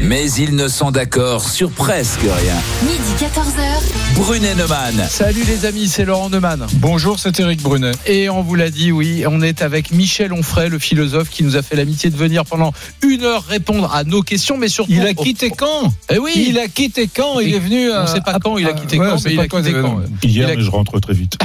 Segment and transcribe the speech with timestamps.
[0.00, 2.54] mais ils ne sont d'accord sur presque rien.
[2.82, 3.98] Midi 14h.
[4.14, 5.06] Brunet Neumann.
[5.08, 6.66] Salut les amis, c'est Laurent Neumann.
[6.74, 7.92] Bonjour, c'est Eric Brunet.
[8.06, 11.56] Et on vous l'a dit, oui, on est avec Michel Onfray, le philosophe qui nous
[11.56, 12.72] a fait l'amitié de venir pendant
[13.02, 14.92] une heure répondre à nos questions, mais surtout.
[14.92, 15.92] Il a quitté quand?
[16.10, 17.40] Eh oui Il a quitté quand?
[17.40, 17.92] Il est venu.
[17.92, 20.00] On ne sait pas quand il a quitté quand, mais il a quitté quand.
[20.22, 21.38] Hier, mais je rentre très vite.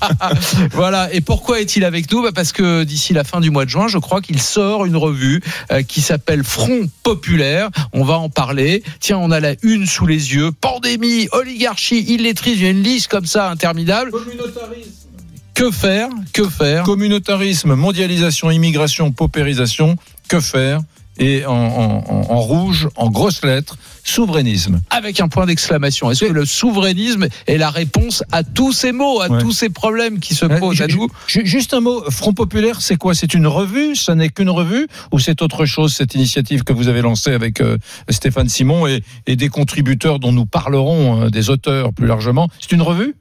[0.72, 1.12] voilà.
[1.12, 2.22] Et pourquoi est-il avec nous?
[2.22, 4.96] Bah Parce que d'ici la fin du mois de juin, je crois qu'il sort une
[4.96, 5.40] revue
[5.72, 7.70] euh, qui s'appelle Front Populaire.
[7.92, 8.82] On va en parler.
[9.00, 10.50] Tiens, on a la une sous les yeux.
[10.52, 12.58] Pandémie, oligarchie, illettrisme.
[12.58, 14.12] Il y a une liste comme ça interminable.
[15.54, 16.08] Que faire?
[16.32, 16.82] Que faire?
[16.82, 19.96] Communautarisme, mondialisation, immigration, paupérisation.
[20.28, 20.80] Que faire?
[21.18, 24.80] Et en, en, en, rouge, en grosses lettres, souverainisme.
[24.90, 26.10] Avec un point d'exclamation.
[26.10, 29.40] Est-ce que le souverainisme est la réponse à tous ces mots, à ouais.
[29.40, 32.96] tous ces problèmes qui se posent euh, à nous Juste un mot, Front Populaire, c'est
[32.96, 33.14] quoi?
[33.14, 33.96] C'est une revue?
[33.96, 34.86] Ce n'est qu'une revue?
[35.12, 37.78] Ou c'est autre chose, cette initiative que vous avez lancée avec euh,
[38.10, 42.48] Stéphane Simon et, et, des contributeurs dont nous parlerons, euh, des auteurs plus largement?
[42.60, 43.14] C'est une revue?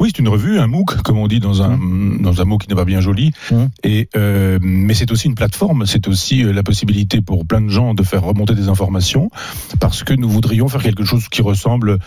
[0.00, 2.22] Oui, c'est une revue, un MOOC, comme on dit dans un mmh.
[2.22, 3.32] dans un mot qui n'est pas bien joli.
[3.50, 3.56] Mmh.
[3.84, 7.68] Et euh, mais c'est aussi une plateforme, c'est aussi euh, la possibilité pour plein de
[7.68, 9.30] gens de faire remonter des informations,
[9.80, 11.98] parce que nous voudrions faire quelque chose qui ressemble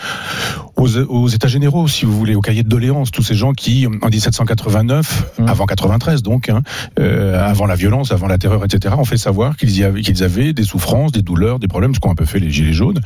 [0.76, 3.12] aux, aux États généraux, si vous voulez, au cahier de doléances.
[3.12, 5.48] Tous ces gens qui, en 1789, mmh.
[5.48, 6.62] avant 93 donc, hein,
[7.00, 10.54] euh, avant la violence, avant la terreur, etc., ont fait savoir qu'ils avaient, qu'ils avaient
[10.54, 13.02] des souffrances, des douleurs, des problèmes, ce qu'ont un peu fait les gilets jaunes.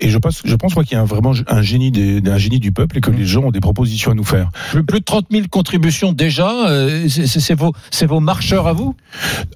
[0.00, 2.38] Et je pense, je pense moi qu'il y a un, vraiment un génie des, un
[2.38, 4.50] génie du peuple et que les gens ont des propositions nous faire.
[4.70, 7.72] Plus, plus de 30 000 contributions déjà, euh, c'est vos,
[8.06, 8.94] vos marcheurs à vous?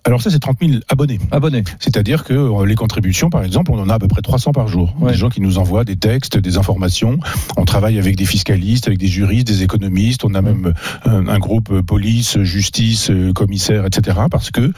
[0.04, 1.18] Alors ça, c'est 30 000 abonnés.
[1.30, 1.64] Abonnés.
[1.78, 4.68] C'est-à-dire que euh, les contributions, par exemple, on en a à peu près 300 par
[4.68, 4.94] jour.
[5.00, 5.12] Ouais.
[5.12, 7.18] Des gens qui nous envoient des textes, des informations.
[7.56, 10.24] On travaille avec des fiscalistes, avec des juristes, des économistes.
[10.24, 10.72] On a même
[11.04, 14.18] un, un groupe police, justice, commissaire, etc.
[14.30, 14.72] Parce que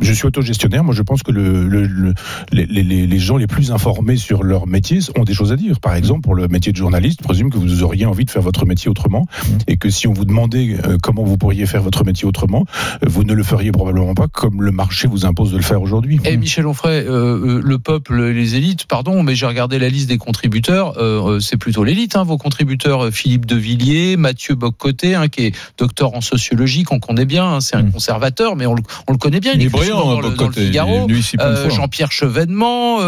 [0.00, 0.84] je suis autogestionnaire.
[0.84, 2.14] Moi, je pense que le, le, le,
[2.52, 5.80] les, les, les, gens les plus informés sur leur métier ont des choses à dire.
[5.80, 8.42] Par exemple, pour le métier de journaliste, je présume que vous auriez envie de faire
[8.42, 9.19] votre métier autrement
[9.66, 12.64] et que si on vous demandait euh, comment vous pourriez faire votre métier autrement,
[13.02, 15.82] euh, vous ne le feriez probablement pas comme le marché vous impose de le faire
[15.82, 16.20] aujourd'hui.
[16.24, 20.18] Et Michel Onfray, euh, le peuple, les élites, pardon, mais j'ai regardé la liste des
[20.18, 25.46] contributeurs, euh, c'est plutôt l'élite, hein, vos contributeurs, Philippe de Villiers, Mathieu Boccoté, hein, qui
[25.46, 27.92] est docteur en sociologie, qu'on connaît bien, hein, c'est un mmh.
[27.92, 30.52] conservateur, mais on le, on le, connaît bien, il, il est brillant dans, dans le
[30.52, 31.06] Figaro,
[31.40, 32.98] euh, Jean-Pierre Chevènement,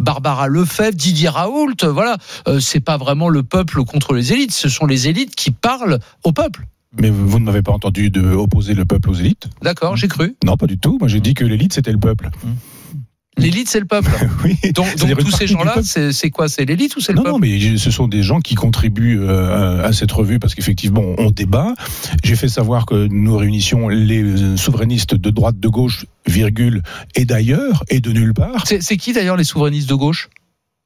[0.00, 2.16] Barbara Lefebvre, Didier Raoult, voilà,
[2.60, 6.32] c'est pas vraiment le peuple contre les élites, ce sont les élites qui parlent au
[6.32, 6.66] peuple.
[6.98, 10.36] Mais vous ne m'avez pas entendu de opposer le peuple aux élites D'accord, j'ai cru.
[10.44, 10.96] Non, pas du tout.
[10.98, 12.30] Moi, j'ai dit que l'élite, c'était le peuple.
[13.38, 14.10] L'élite, c'est le peuple.
[14.44, 14.56] oui.
[14.72, 17.38] Donc, donc tous ces gens-là, c'est quoi C'est l'élite ou c'est le non, peuple Non,
[17.38, 21.74] mais ce sont des gens qui contribuent euh, à cette revue parce qu'effectivement, on débat.
[22.24, 26.82] J'ai fait savoir que nous réunissions les souverainistes de droite, de gauche, virgule,
[27.14, 28.64] et d'ailleurs, et de nulle part.
[28.66, 30.30] C'est qui d'ailleurs les souverainistes de gauche?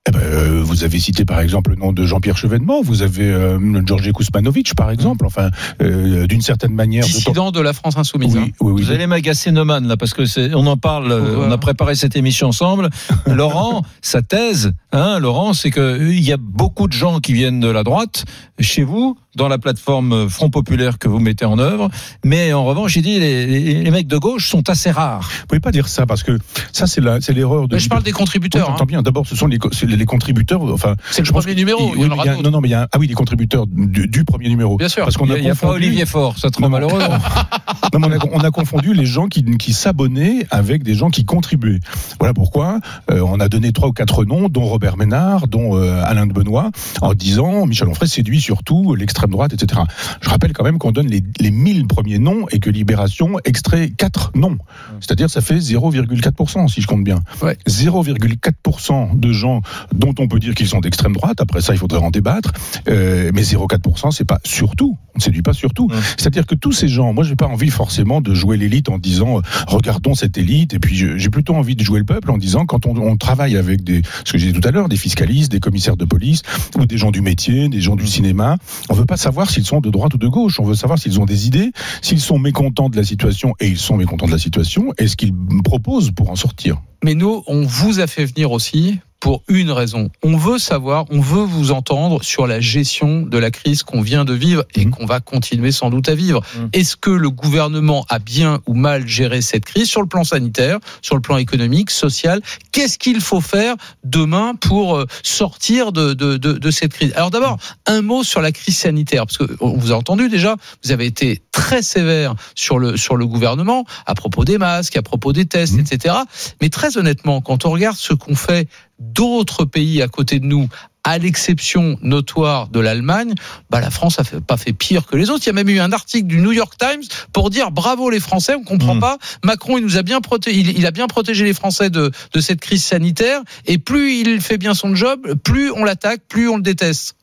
[0.08, 3.30] Eh ben, euh, vous avez cité par exemple le nom de Jean-Pierre Chevènement, vous avez
[3.30, 5.50] euh, Georges Kousmanovic par exemple, enfin
[5.82, 7.04] euh, d'une certaine manière.
[7.04, 8.34] Dissident de, de, la France insoumise.
[8.34, 8.50] Oui, hein.
[8.60, 11.50] oui, oui, vous allez m'agacer Neumann là parce que c'est, on en parle, oh, on
[11.50, 12.88] a préparé cette émission ensemble.
[13.26, 17.60] Laurent, sa thèse, hein, Laurent, c'est que il y a beaucoup de gens qui viennent
[17.60, 18.24] de la droite
[18.58, 21.88] chez vous dans la plateforme Front Populaire que vous mettez en œuvre.
[22.24, 25.28] Mais en revanche, j'ai dit les, les, les, mecs de gauche sont assez rares.
[25.40, 26.38] Vous pouvez pas dire ça parce que
[26.72, 27.76] ça c'est la, c'est l'erreur de.
[27.76, 28.68] Mais je parle des contributeurs.
[28.68, 28.84] Oui, hein.
[28.86, 29.02] bien.
[29.02, 30.62] D'abord, ce sont les, les contributeurs.
[30.62, 31.92] Enfin, c'est le premier numéro.
[31.94, 33.66] Il, oui, il y a, non, non, mais il y a ah oui, les contributeurs
[33.66, 34.76] du, du premier numéro.
[34.76, 35.04] Bien sûr.
[35.04, 37.00] Parce qu'on a, il y a pas Olivier Faure, ça très malheureux.
[37.94, 41.24] non, on, a, on a confondu les gens qui, qui s'abonnaient avec des gens qui
[41.24, 41.80] contribuaient.
[42.18, 46.02] Voilà pourquoi euh, on a donné trois ou quatre noms, dont Robert Ménard, dont euh,
[46.04, 46.70] Alain de Benoît,
[47.00, 49.82] en disant Michel Onfray séduit surtout l'extrême droite, etc.
[50.20, 53.90] Je rappelle quand même qu'on donne les, les 1000 premiers noms et que Libération extrait
[53.96, 54.58] 4 noms.
[55.00, 57.20] C'est-à-dire ça fait 0,4% si je compte bien.
[57.42, 57.56] Ouais.
[57.68, 59.62] 0,4% de gens
[59.94, 62.52] dont on peut dire qu'ils sont d'extrême droite, après ça il faudrait en débattre,
[62.88, 65.88] euh, mais 0,4% c'est pas surtout, on ne séduit pas surtout.
[65.88, 65.96] Ouais.
[66.16, 69.38] C'est-à-dire que tous ces gens, moi j'ai pas envie forcément de jouer l'élite en disant
[69.38, 72.66] euh, regardons cette élite, et puis j'ai plutôt envie de jouer le peuple en disant
[72.66, 75.50] quand on, on travaille avec des, ce que j'ai dit tout à l'heure, des fiscalistes,
[75.50, 76.42] des commissaires de police,
[76.78, 78.56] ou des gens du métier, des gens du cinéma,
[78.88, 80.60] on veut pas savoir s'ils sont de droite ou de gauche.
[80.60, 83.76] On veut savoir s'ils ont des idées, s'ils sont mécontents de la situation, et ils
[83.76, 85.34] sont mécontents de la situation, et ce qu'ils
[85.64, 86.80] proposent pour en sortir.
[87.02, 90.08] Mais nous, on vous a fait venir aussi pour une raison.
[90.22, 94.24] On veut savoir, on veut vous entendre sur la gestion de la crise qu'on vient
[94.24, 94.90] de vivre et Mhm.
[94.92, 96.40] qu'on va continuer sans doute à vivre.
[96.56, 96.70] Mhm.
[96.72, 100.78] Est-ce que le gouvernement a bien ou mal géré cette crise sur le plan sanitaire,
[101.02, 102.40] sur le plan économique, social?
[102.72, 107.12] Qu'est-ce qu'il faut faire demain pour euh, sortir de, de, de, de cette crise?
[107.14, 110.56] Alors d'abord, un mot sur la crise sanitaire, parce que on vous a entendu déjà,
[110.82, 115.02] vous avez été très sévère sur le, sur le gouvernement à propos des masques, à
[115.02, 115.80] propos des tests, Mhm.
[115.80, 116.14] etc.
[116.62, 118.66] Mais très honnêtement, quand on regarde ce qu'ont fait
[119.00, 120.68] d'autres pays à côté de nous,
[121.02, 123.32] à l'exception notoire de l'Allemagne,
[123.70, 125.44] bah la France a fait, pas fait pire que les autres.
[125.44, 127.02] Il y a même eu un article du New York Times
[127.32, 129.00] pour dire bravo les Français, on comprend Mm.
[129.00, 129.18] pas.
[129.42, 132.40] Macron, il nous a bien protégé, il, il a bien protégé les Français de, de
[132.40, 133.40] cette crise sanitaire.
[133.66, 137.16] Et plus il fait bien son job, plus on l'attaque, plus on le déteste.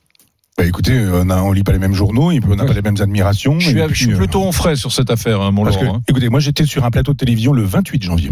[0.58, 3.00] Bah, écoutez, on, a, on lit pas les mêmes journaux, on n'a pas les mêmes
[3.00, 3.60] admirations.
[3.60, 6.02] Je suis, je euh, plutôt en frais sur cette affaire, hein, mon Parce que, hein.
[6.08, 8.32] écoutez, moi j'étais sur un plateau de télévision le 28 janvier.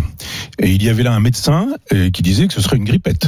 [0.57, 3.27] Et il y avait là un médecin euh, qui disait que ce serait une grippette.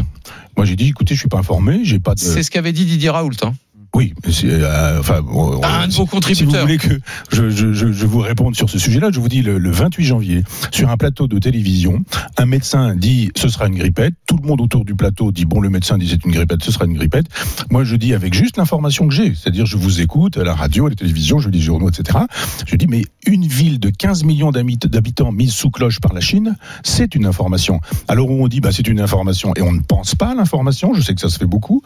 [0.56, 2.20] Moi j'ai dit, écoutez, je suis pas informé, j'ai pas de.
[2.20, 3.34] C'est ce qu'avait dit Didier Raoult.
[3.44, 3.54] Hein.
[3.98, 4.14] Oui,
[4.44, 6.62] euh, enfin, on- Un de vos si vous contributeurs.
[6.62, 7.00] voulez que
[7.32, 10.04] je, je, je, je vous réponde sur ce sujet-là, je vous dis le, le 28
[10.06, 12.04] janvier, sur un plateau de télévision,
[12.38, 15.60] un médecin dit ce sera une grippette, tout le monde autour du plateau dit bon
[15.62, 17.26] le médecin dit c'est une grippette, ce sera une grippette.
[17.72, 20.86] Moi je dis avec juste l'information que j'ai, c'est-à-dire je vous écoute à la radio,
[20.86, 22.20] à la télévision, je lis les journaux, etc.
[22.68, 26.22] Je dis mais une ville de 15 millions d'habit- d'habitants mise sous cloche par la
[26.22, 27.82] Chine, c'est une information.
[28.08, 30.94] Alors où on dit bah c'est une information et on ne pense pas à l'information,
[30.94, 31.82] je sais que ça se fait beaucoup,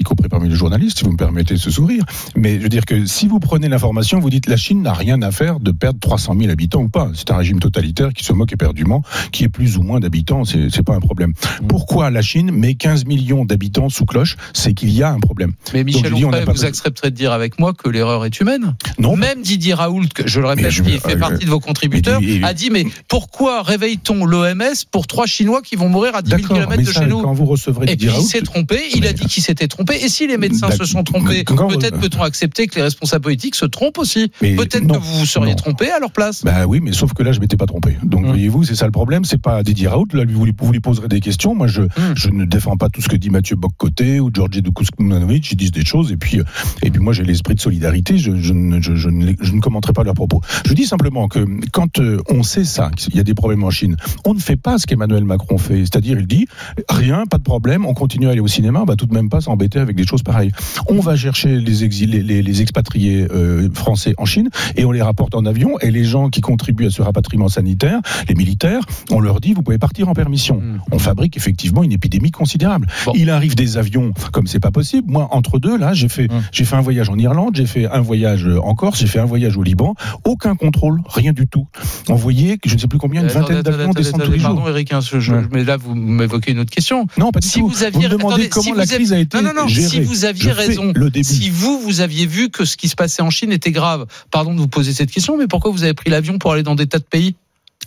[0.00, 2.04] y compris parmi les journalistes, si vous me permettez de ce sourire.
[2.36, 5.20] Mais je veux dire que si vous prenez l'information, vous dites la Chine n'a rien
[5.22, 7.10] à faire de perdre 300 000 habitants ou pas.
[7.14, 9.02] C'est un régime totalitaire qui se moque éperdument,
[9.32, 11.32] qui est plus ou moins d'habitants, c'est c'est pas un problème.
[11.68, 14.36] Pourquoi la Chine met 15 millions d'habitants sous cloche?
[14.52, 15.52] C'est qu'il y a un problème.
[15.72, 18.38] Mais Michel Donc, dis, Onfray, pas vous accepterez de dire avec moi que l'erreur est
[18.40, 18.74] humaine?
[18.98, 21.60] Non, Même Didier Raoult, que je le répète, je- qui fait euh, partie de vos
[21.60, 26.22] contributeurs, mais- a dit mais pourquoi réveille-t-on l'OMS pour trois Chinois qui vont mourir à
[26.22, 26.56] 10 000 d'accord.
[26.58, 27.22] km de ça, chez nous?
[27.22, 29.85] quand vous recevrez Didier il Raoult, s'est trompé, il a dit qu'il s'était trompé.
[29.94, 33.22] Et si les médecins D'ac- se sont trompés, Quand- peut-être peut-on accepter que les responsables
[33.22, 34.28] politiques se trompent aussi.
[34.40, 35.56] Peut-être que vous vous seriez non.
[35.56, 36.44] trompé à leur place.
[36.44, 37.96] Bah oui, mais sauf que là, je m'étais pas trompé.
[38.02, 38.28] Donc, Hum.
[38.28, 39.24] voyez-vous, c'est ça le problème.
[39.24, 40.06] C'est pas Didier Raoult.
[40.12, 41.54] Là, vous lui, vous lui poserez des questions.
[41.54, 41.82] Moi, je,
[42.14, 45.50] je ne défends pas tout ce que dit Mathieu Boccoté ou Georgi Dukousmanovic.
[45.52, 46.12] Ils disent des choses.
[46.12, 46.44] Et puis, euh,
[46.82, 48.18] et puis moi, j'ai l'esprit de solidarité.
[48.18, 50.40] Je, je, ne- je, je ne, je ne commenterai pas leurs propos.
[50.66, 53.70] Je dis simplement que quand euh, on sait ça, qu'il y a des problèmes en
[53.70, 55.78] Chine, on ne fait pas ce qu'Emmanuel Macron fait.
[55.80, 56.46] C'est-à-dire, il dit
[56.88, 59.28] rien, pas de problème, on continue à aller au cinéma, on va tout de même
[59.28, 60.50] pas s'embêter avec des choses pareilles.
[60.88, 65.02] On va chercher les exilés, les, les expatriés euh, français en Chine et on les
[65.02, 65.78] rapporte en avion.
[65.80, 69.62] Et les gens qui contribuent à ce rapatriement sanitaire, les militaires, on leur dit vous
[69.62, 70.56] pouvez partir en permission.
[70.60, 70.80] Mm.
[70.92, 72.86] On fabrique effectivement une épidémie considérable.
[73.06, 73.12] Bon.
[73.14, 75.10] Il arrive des avions comme c'est pas possible.
[75.10, 76.42] Moi, entre deux, là, j'ai fait, Mm.
[76.52, 79.24] j'ai fait un voyage en Irlande, j'ai fait un voyage en Corse, j'ai fait un
[79.24, 79.94] voyage au Liban.
[80.24, 81.66] Aucun contrôle, rien du tout.
[82.08, 84.54] On voyait que je ne sais plus combien, une vingtaine d'avions descendent tous les jours.
[84.56, 85.42] Pardon, Eric, hein, je- Ouais.
[85.52, 87.06] mais là, vous m'évoquez une autre question.
[87.18, 87.68] Non, pas du Si tout.
[87.68, 89.62] vous aviez- me demandez attendez, comment si la vous avez- crise a été Non, non,
[89.62, 90.92] non, si vous aviez Je raison.
[91.22, 94.54] Si vous, vous aviez vu que ce qui se passait en Chine était grave, pardon
[94.54, 96.86] de vous poser cette question, mais pourquoi vous avez pris l'avion pour aller dans des
[96.86, 97.36] tas de pays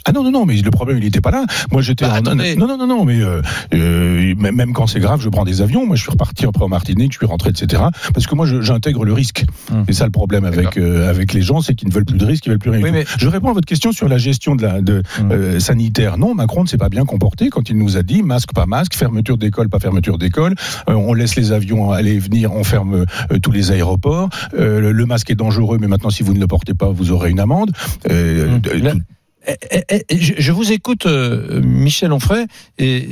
[0.06, 1.46] Ah non, non, non, mais le problème, il n'était pas là.
[1.72, 2.22] Moi, j'étais Bah, en...
[2.36, 3.42] Non, non, non, non, mais euh,
[3.74, 5.86] euh, même quand c'est grave, je prends des avions.
[5.86, 7.84] Moi, je suis reparti après en Martinique, je suis rentré, etc.
[8.14, 9.46] Parce que moi, j'intègre le risque.
[9.72, 9.84] Hum.
[9.88, 12.26] C'est ça le problème avec euh, avec les gens, c'est qu'ils ne veulent plus de
[12.26, 12.82] risque, ils veulent plus rien.
[12.82, 15.60] Oui, mais- Je réponds à votre question sur la gestion de la de, Hum.
[15.60, 16.18] sanitaire.
[16.18, 18.94] Non, Macron ne s'est pas bien comporté quand il nous a dit masque, pas masque,
[18.96, 20.56] fermeture d'école, pas fermeture d'école.
[20.88, 23.06] On laisse les avions aller et venir, on ferme
[23.42, 24.30] tous les aéroports.
[24.58, 27.40] Le, masque est dangereux, mais maintenant, si vous ne le portez pas, vous aurez une
[27.40, 27.72] amende.
[28.10, 28.62] Hum.
[28.62, 28.70] tout-
[30.12, 32.48] je je vous écoute, euh, Michel Onfray,
[32.80, 33.08] et,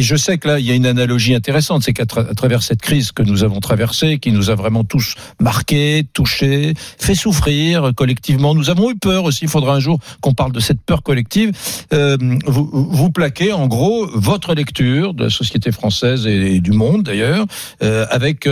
[0.00, 3.12] je sais que là, il y a une analogie intéressante, c'est qu'à travers cette crise
[3.12, 8.70] que nous avons traversée, qui nous a vraiment tous marqués, touchés, fait souffrir collectivement, nous
[8.70, 11.52] avons eu peur aussi, il faudra un jour qu'on parle de cette peur collective,
[11.92, 12.16] euh,
[12.46, 17.44] vous, plaquez en gros votre lecture de la société française et, du monde d'ailleurs,
[17.82, 18.48] euh, avec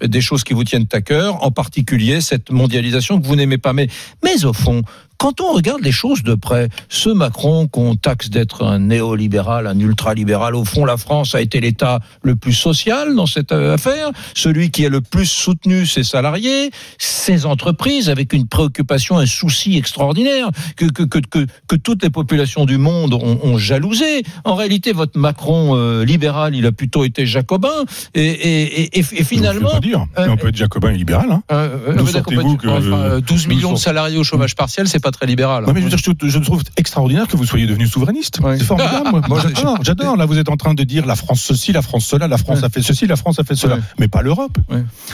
[0.00, 3.72] des choses qui vous tiennent à cœur, en particulier cette mondialisation que vous n'aimez pas.
[3.72, 3.88] Mais,
[4.22, 4.82] mais au fond,
[5.24, 9.78] quand on regarde les choses de près, ce Macron qu'on taxe d'être un néolibéral, un
[9.78, 14.10] ultralibéral, au fond, la France a été l'État le plus social dans cette euh, affaire,
[14.34, 19.78] celui qui a le plus soutenu ses salariés, ses entreprises, avec une préoccupation, un souci
[19.78, 24.24] extraordinaire que, que, que, que, que toutes les populations du monde ont, ont jalousé.
[24.44, 29.02] En réalité, votre Macron euh, libéral, il a plutôt été jacobin, et, et, et, et
[29.02, 29.68] Je ne finalement...
[29.68, 30.04] veux pas dire.
[30.18, 31.30] euh, on peut être jacobin et libéral.
[31.32, 31.42] Hein.
[31.50, 34.54] Euh, euh, D'où sortez-vous du- que- enfin, euh, 12 d'où millions de salariés au chômage
[34.54, 35.64] partiel, c'est pas très libéral.
[35.66, 38.40] Non, mais je, veux dire, je, je trouve extraordinaire que vous soyez devenu souverainiste.
[38.40, 38.58] Ouais.
[38.58, 39.20] C'est formidable.
[39.28, 39.40] moi.
[39.82, 40.16] J'adore.
[40.16, 42.58] Là, vous êtes en train de dire la France ceci, la France cela, la France
[42.60, 42.64] Ouais.
[42.64, 44.56] a fait ceci, la France a fait cela, mais pas l'Europe.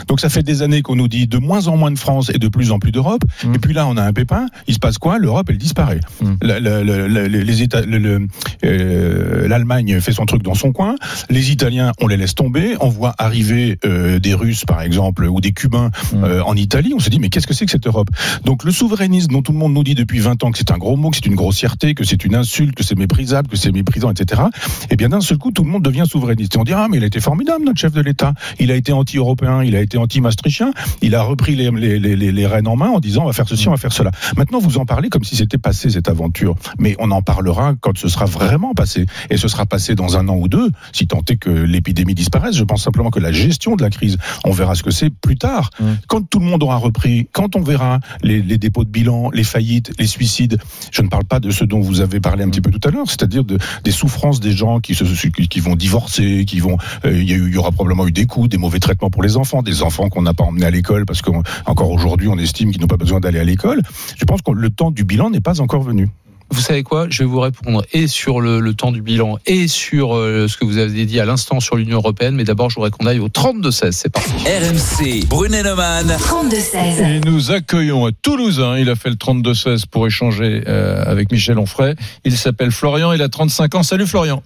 [0.07, 2.37] Donc ça fait des années qu'on nous dit de moins en moins de France et
[2.39, 3.23] de plus en plus d'Europe.
[3.43, 3.55] Mm.
[3.55, 4.45] Et puis là, on a un pépin.
[4.67, 5.17] Il se passe quoi?
[5.17, 5.99] L'Europe, elle disparaît.
[6.41, 8.27] Le- le-
[8.63, 10.95] euh, l'Allemagne fait son truc dans son coin.
[11.29, 12.75] Les Italiens, on les laisse tomber.
[12.79, 16.23] On voit arriver euh, des Russes, par exemple, ou des Cubains Mm.
[16.23, 16.93] euh, en Italie.
[16.95, 18.09] On se dit, mais qu'est-ce que c'est que cette Europe?
[18.45, 20.77] Donc le souverainisme dont tout le monde nous dit depuis 20 ans que c'est un
[20.77, 23.71] gros mot, que c'est une grossièreté, que c'est une insulte, que c'est méprisable, que c'est
[23.71, 24.41] méprisant, etc.
[24.89, 26.55] Eh bien, d'un seul coup, tout le monde devient souverainiste.
[26.55, 28.33] Et on dit, ah, mais il a été formidable, notre chef de l'État.
[28.59, 30.71] Il a été anti-européen, il a été anti-maastrichtien.
[31.01, 33.47] Il a repris les, les, les, les- rênes en main en disant, on va faire
[33.47, 34.11] ceci, on va faire cela.
[34.35, 36.55] Maintenant, vous en parlez comme si c'était passé, cette aventure.
[36.79, 39.05] Mais on en parlera quand ce sera vraiment passé.
[39.29, 42.55] Et ce sera passé dans un an ou deux, si tant est que l'épidémie disparaisse.
[42.55, 45.37] Je pense simplement que la gestion de la crise, on verra ce que c'est plus
[45.37, 45.69] tard.
[45.79, 45.85] Mm.
[46.07, 49.61] Quand tout le monde aura repris, quand on verra les dépôts de bilan, les faillites,
[49.99, 50.57] les suicides,
[50.91, 52.91] je ne parle pas de ce dont vous avez parlé un petit peu tout à
[52.91, 56.77] l'heure, c'est-à-dire de, des souffrances des gens qui, se, qui, qui vont divorcer, qui vont,
[57.05, 59.09] euh, il y, a eu- il y aura probablement eu des coups, des mauvais traitements
[59.09, 62.37] pour les enfants, des enfants qu'on n'a pas emmenés à l'école parce qu'encore aujourd'hui on
[62.37, 63.81] estime qu'ils n'ont pas besoin d'aller à l'école.
[64.17, 66.09] Je pense que le temps du bilan n'est pas encore venu.
[66.51, 69.67] Vous savez quoi Je vais vous répondre et sur le, le temps du bilan et
[69.67, 72.35] sur euh, ce que vous avez dit à l'instant sur l'Union européenne.
[72.35, 73.91] Mais d'abord, je voudrais qu'on aille au 32-16.
[73.91, 74.29] C'est parti.
[74.45, 76.07] RMC, Brunet-Neumann.
[76.07, 77.03] 32-16.
[77.03, 81.31] Et nous accueillons à Toulouse, hein, il a fait le 32-16 pour échanger euh, avec
[81.31, 81.95] Michel Onfray.
[82.25, 83.83] Il s'appelle Florian, il a 35 ans.
[83.83, 84.43] Salut Florian.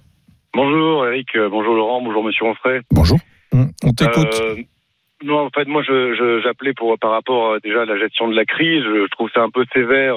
[0.54, 2.80] Bonjour Eric, euh, bonjour Laurent, bonjour Monsieur Onfray.
[2.90, 3.18] Bonjour.
[3.52, 4.40] On t'écoute.
[4.42, 4.54] Euh,
[5.24, 8.28] non, en fait, moi, je, je- j'appelais pour par rapport euh, déjà à la gestion
[8.28, 8.82] de la crise.
[8.84, 10.16] Je, je trouve ça un peu sévère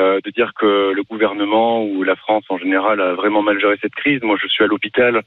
[0.00, 3.76] euh, de dire que le gouvernement ou la France en général a vraiment mal géré
[3.82, 4.22] cette crise.
[4.22, 5.22] Moi, je suis à l'hôpital.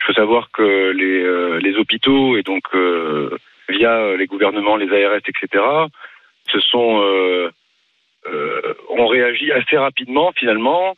[0.00, 3.30] Je veux savoir que les, euh, les hôpitaux et donc euh,
[3.70, 5.64] via les gouvernements, les ARS, etc.,
[6.52, 7.02] se sont
[8.98, 10.96] ont réagi assez rapidement finalement.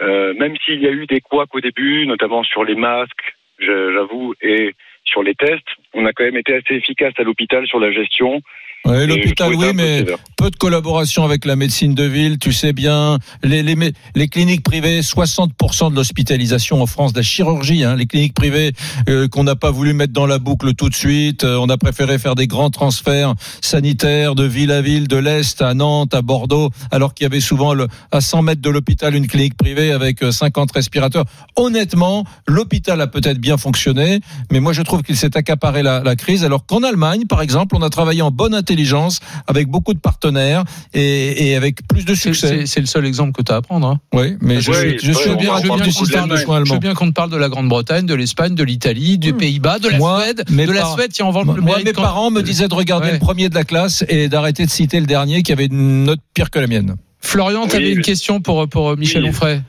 [0.00, 4.74] Même s'il y a eu des couacs au début, notamment sur les masques, j'avoue, et
[5.04, 8.42] sur les tests, on a quand même été assez efficace à l'hôpital sur la gestion.
[8.86, 10.04] Ouais, L'hôpital, oui, peu mais
[10.36, 13.18] peu de collaboration avec la médecine de ville, tu sais bien.
[13.42, 13.76] Les, les,
[14.14, 18.72] les cliniques privées, 60% de l'hospitalisation en France, de la chirurgie, hein, les cliniques privées
[19.08, 21.44] euh, qu'on n'a pas voulu mettre dans la boucle tout de suite.
[21.44, 23.32] Euh, on a préféré faire des grands transferts
[23.62, 27.40] sanitaires de ville à ville, de l'Est à Nantes, à Bordeaux, alors qu'il y avait
[27.40, 31.24] souvent le, à 100 mètres de l'hôpital une clinique privée avec euh, 50 respirateurs.
[31.56, 34.20] Honnêtement, l'hôpital a peut-être bien fonctionné,
[34.52, 37.76] mais moi je trouve qu'il s'est accaparé la, la crise, alors qu'en Allemagne, par exemple,
[37.76, 40.64] on a travaillé en bonne intelligence avec beaucoup de partenaires
[40.94, 42.66] et, et avec plus de succès.
[42.66, 43.86] c'est- le seul exemple que tu as à prendre.
[43.86, 44.00] hein.
[44.12, 46.56] Oui, mais je, Oui, suis- je suis oui, bien parle du du système de soins
[46.56, 46.76] Je veux allemand.
[46.78, 49.36] bien qu'on te parle de la Grande-Bretagne, de l'Espagne, de l'Italie, des Hmm.
[49.38, 50.44] Pays-Bas, de la Moi, Suède.
[50.50, 52.68] mes De la parents- Suède, tiens, on Moi, le moi, mes quand- parents me disaient
[52.68, 53.12] de regarder Ouais.
[53.14, 56.20] le premier de la classe et d'arrêter de citer le dernier qui avait une note
[56.34, 56.96] pire que la mienne.
[57.20, 59.28] Florian, tu avais Oui, une question pour, pour Michel Oui.
[59.30, 59.60] Onfray.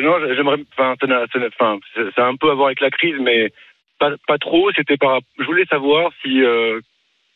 [0.00, 1.24] Non, j'aimerais, enfin, ça n'a-
[1.58, 3.50] enfin, c'est- ça a un peu à voir avec la crise, mais
[3.98, 4.70] pas, pas trop.
[4.74, 6.80] C'était par, je voulais savoir si, euh,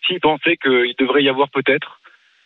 [0.06, 2.00] s'ils pensaient qu'il devrait y avoir peut-être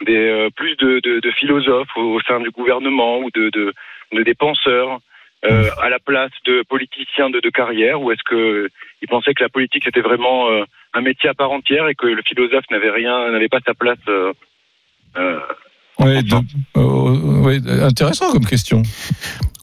[0.04, 3.72] des euh, plus de, de, de philosophes au, au sein du gouvernement ou de, de,
[4.12, 5.00] de des penseurs
[5.44, 8.68] euh, à la place de politiciens de, de carrière, ou est-ce que
[9.02, 12.06] ils pensaient que la politique c'était vraiment euh, un métier à part entière et que
[12.06, 13.98] le philosophe n'avait rien, n'avait pas sa place.
[14.08, 14.32] euh,
[15.16, 15.38] euh,
[16.00, 16.44] Oui, donc,
[16.76, 18.82] euh, oui, intéressant comme question.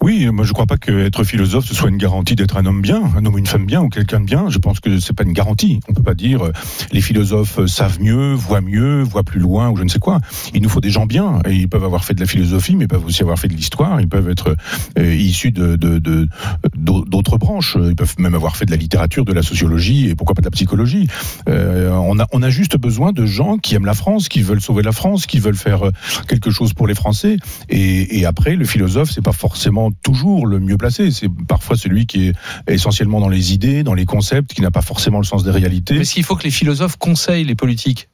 [0.03, 2.81] Oui, moi je ne crois pas qu'être philosophe ce soit une garantie d'être un homme
[2.81, 4.49] bien, un homme ou une femme bien ou quelqu'un de bien.
[4.49, 5.79] Je pense que c'est pas une garantie.
[5.87, 6.51] On peut pas dire euh,
[6.91, 10.19] les philosophes euh, savent mieux, voient mieux, voient plus loin ou je ne sais quoi.
[10.53, 12.83] Il nous faut des gens bien et ils peuvent avoir fait de la philosophie, mais
[12.83, 14.01] ils peuvent aussi avoir fait de l'histoire.
[14.01, 14.57] Ils peuvent être
[14.99, 16.27] euh, issus de de- de-
[16.75, 17.77] d'au- d'autres branches.
[17.81, 20.47] Ils peuvent même avoir fait de la littérature, de la sociologie et pourquoi pas de
[20.47, 21.07] la psychologie.
[21.47, 24.59] Euh, on a on a juste besoin de gens qui aiment la France, qui veulent
[24.59, 25.91] sauver la France, qui veulent faire euh,
[26.27, 27.37] quelque chose pour les Français.
[27.69, 31.11] Et, et après, le philosophe, c'est pas forcément toujours le mieux placé.
[31.11, 32.33] C'est parfois celui qui est
[32.67, 35.95] essentiellement dans les idées, dans les concepts, qui n'a pas forcément le sens des réalités.
[35.95, 38.09] Mais est-ce qu'il faut que les philosophes conseillent les politiques?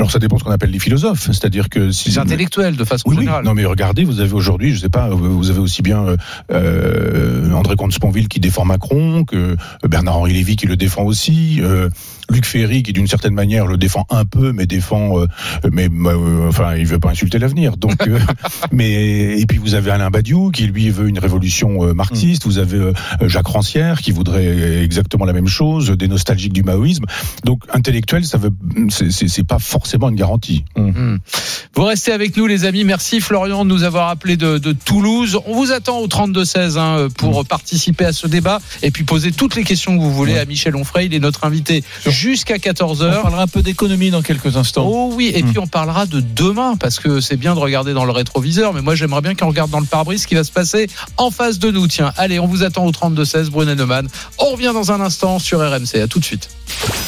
[0.00, 1.26] Alors ça dépend de ce qu'on appelle les philosophes.
[1.26, 3.24] C'est-à-dire que si Les intellectuels, de façon oui, oui.
[3.24, 3.44] générale.
[3.44, 6.16] Non, mais regardez, vous avez aujourd'hui, je sais pas, vous avez aussi bien euh,
[6.50, 11.90] euh, André Comte-Sponville qui défend Macron, que Bernard-Henri Lévy qui le défend aussi, euh,
[12.30, 15.26] Luc Ferry qui d'une certaine manière le défend un peu, mais défend, euh,
[15.70, 17.76] mais euh, enfin, il veut pas insulter l'avenir.
[17.76, 18.18] Donc, euh,
[18.72, 22.46] mais et puis vous avez Alain Badiou qui lui veut une révolution euh, marxiste.
[22.46, 22.92] Vous avez
[23.26, 27.04] Jacques Rancière qui voudrait exactement la même chose, des nostalgiques du maoïsme.
[27.44, 28.52] Donc intellectuel, ça veut,
[28.88, 30.64] c'est pas forcément forcément une garantie.
[30.76, 31.16] Mmh.
[31.74, 32.84] Vous restez avec nous, les amis.
[32.84, 35.40] Merci Florian de nous avoir appelé de, de Toulouse.
[35.46, 37.46] On vous attend au 32-16 hein, pour mmh.
[37.46, 40.76] participer à ce débat et puis poser toutes les questions que vous voulez à Michel
[40.76, 41.06] Onfray.
[41.06, 43.18] Il est notre invité jusqu'à 14h.
[43.18, 44.86] On parlera un peu d'économie dans quelques instants.
[44.88, 45.46] Oh oui, et mmh.
[45.46, 48.82] puis on parlera de demain parce que c'est bien de regarder dans le rétroviseur, mais
[48.82, 51.58] moi j'aimerais bien qu'on regarde dans le pare-brise ce qui va se passer en face
[51.58, 51.88] de nous.
[51.88, 54.06] Tiens, allez, on vous attend au 32-16, Brunet Neumann.
[54.38, 56.00] On revient dans un instant sur RMC.
[56.00, 56.48] À tout de suite.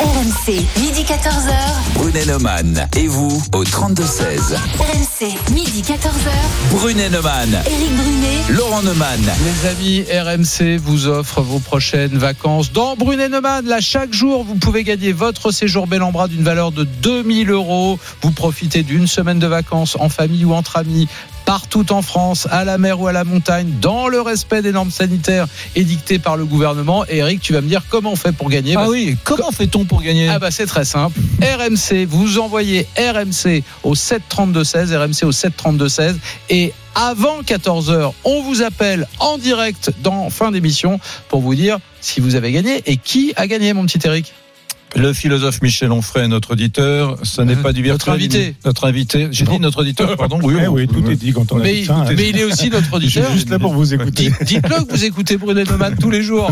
[0.01, 1.53] RMC, midi 14h.
[1.95, 4.55] Brunet Neumann et vous au 32-16.
[4.79, 6.31] RMC, midi 14h.
[6.71, 7.51] Brunet Neumann.
[7.67, 8.41] Éric Brunet.
[8.51, 9.21] Laurent Neumann.
[9.45, 13.67] Les amis, RMC vous offre vos prochaines vacances dans Brunet Neumann.
[13.67, 17.51] Là, chaque jour, vous pouvez gagner votre séjour bel en bras d'une valeur de 2000
[17.51, 17.99] euros.
[18.23, 21.09] Vous profitez d'une semaine de vacances en famille ou entre amis
[21.53, 24.91] partout en France, à la mer ou à la montagne, dans le respect des normes
[24.91, 27.05] sanitaires édictées par le gouvernement.
[27.11, 29.85] Et Eric, tu vas me dire comment on fait pour gagner Ah oui, comment fait-on
[29.85, 30.31] pour gagner?
[30.31, 31.21] Ah bah c'est très simple.
[31.43, 36.15] RMC, vous envoyez RMC au 732-16, RMC au 732-16
[36.49, 42.21] et avant 14h, on vous appelle en direct dans fin d'émission pour vous dire si
[42.21, 44.33] vous avez gagné et qui a gagné, mon petit Eric?
[44.95, 48.55] Le philosophe Michel Onfray, notre auditeur, ce n'est pas du Notre invité.
[48.65, 49.29] Notre invité.
[49.31, 50.39] J'ai dit notre auditeur, pardon.
[50.43, 52.05] Oui, oui, tout est dit quand on a mais, dit ça.
[52.15, 53.23] mais il est aussi notre auditeur.
[53.25, 54.31] Je suis juste là pour vous écouter.
[54.43, 56.51] Dites-le que vous écoutez Brunet Neumann tous les jours.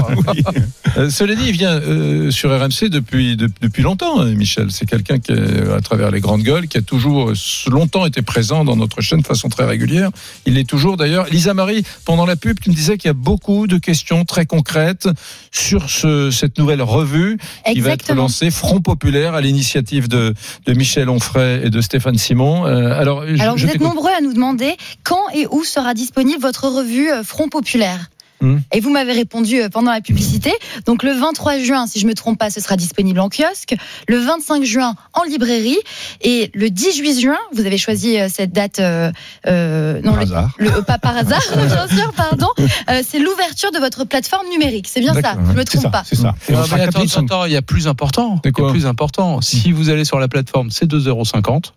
[0.97, 4.68] euh, cela dit, il vient euh, sur RMC depuis, de, depuis longtemps, hein, Michel.
[4.70, 7.32] C'est quelqu'un qui, à travers les grandes gueules, qui a toujours
[7.66, 10.11] longtemps été présent dans notre chaîne de façon très régulière.
[10.47, 11.26] Il l'est toujours d'ailleurs.
[11.30, 14.47] Lisa Marie, pendant la pub, tu me disais qu'il y a beaucoup de questions très
[14.47, 15.09] concrètes
[15.52, 17.73] sur ce, cette nouvelle revue Exactement.
[17.75, 20.34] qui va être lancée Front Populaire à l'initiative de,
[20.66, 22.66] de, Michel Onfray et de Stéphane Simon.
[22.66, 25.94] Euh, alors, je, alors vous je êtes nombreux à nous demander quand et où sera
[25.94, 28.10] disponible votre revue euh, Front Populaire?
[28.40, 28.56] Mmh.
[28.73, 30.52] Et vous m'avez répondu euh, pendant la publicité.
[30.87, 33.75] Donc le 23 juin, si je me trompe pas, ce sera disponible en kiosque.
[34.09, 35.78] Le 25 juin en librairie
[36.23, 38.78] et le 18 juin, vous avez choisi euh, cette date.
[38.80, 39.11] Euh,
[39.47, 40.50] euh, non, Par le, hasard.
[40.59, 42.49] le- euh, pas par hasard, bien sûr, pardon.
[42.59, 44.88] Euh, c'est l'ouverture de votre plateforme numérique.
[44.88, 45.35] C'est bien ça.
[45.49, 46.02] Je me trompe ça, pas.
[46.06, 46.35] c'est ça.
[46.49, 48.40] Et on Ah, attends, attends, il y a plus important.
[48.44, 49.40] Il y a plus important.
[49.40, 51.25] Si vous allez sur la plateforme, c'est 2,50 euros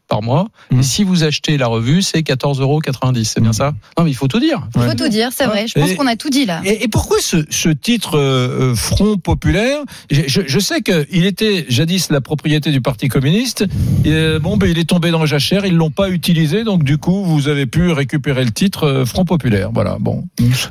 [0.07, 0.47] par mois.
[0.71, 2.81] Et si vous achetez la revue, c'est 14,90 euros.
[3.23, 3.73] C'est bien ça?
[3.97, 4.67] Non, mais il faut tout dire.
[4.75, 5.65] Il faut tout dire, c'est vrai.
[5.67, 6.52] Je pense qu'on a tout dit là.
[6.65, 9.79] Et, et pourquoi ce, ce titre euh, euh, Front Populaire?
[10.11, 13.65] Je, je, je sais qu'il était jadis la propriété du Parti communiste.
[14.05, 16.83] Et, euh, bon, ben, il est tombé dans le jachère, ils l'ont pas utilisé, donc
[16.83, 19.69] du coup, vous avez pu récupérer le titre euh, Front Populaire.
[19.73, 20.25] Voilà, bon.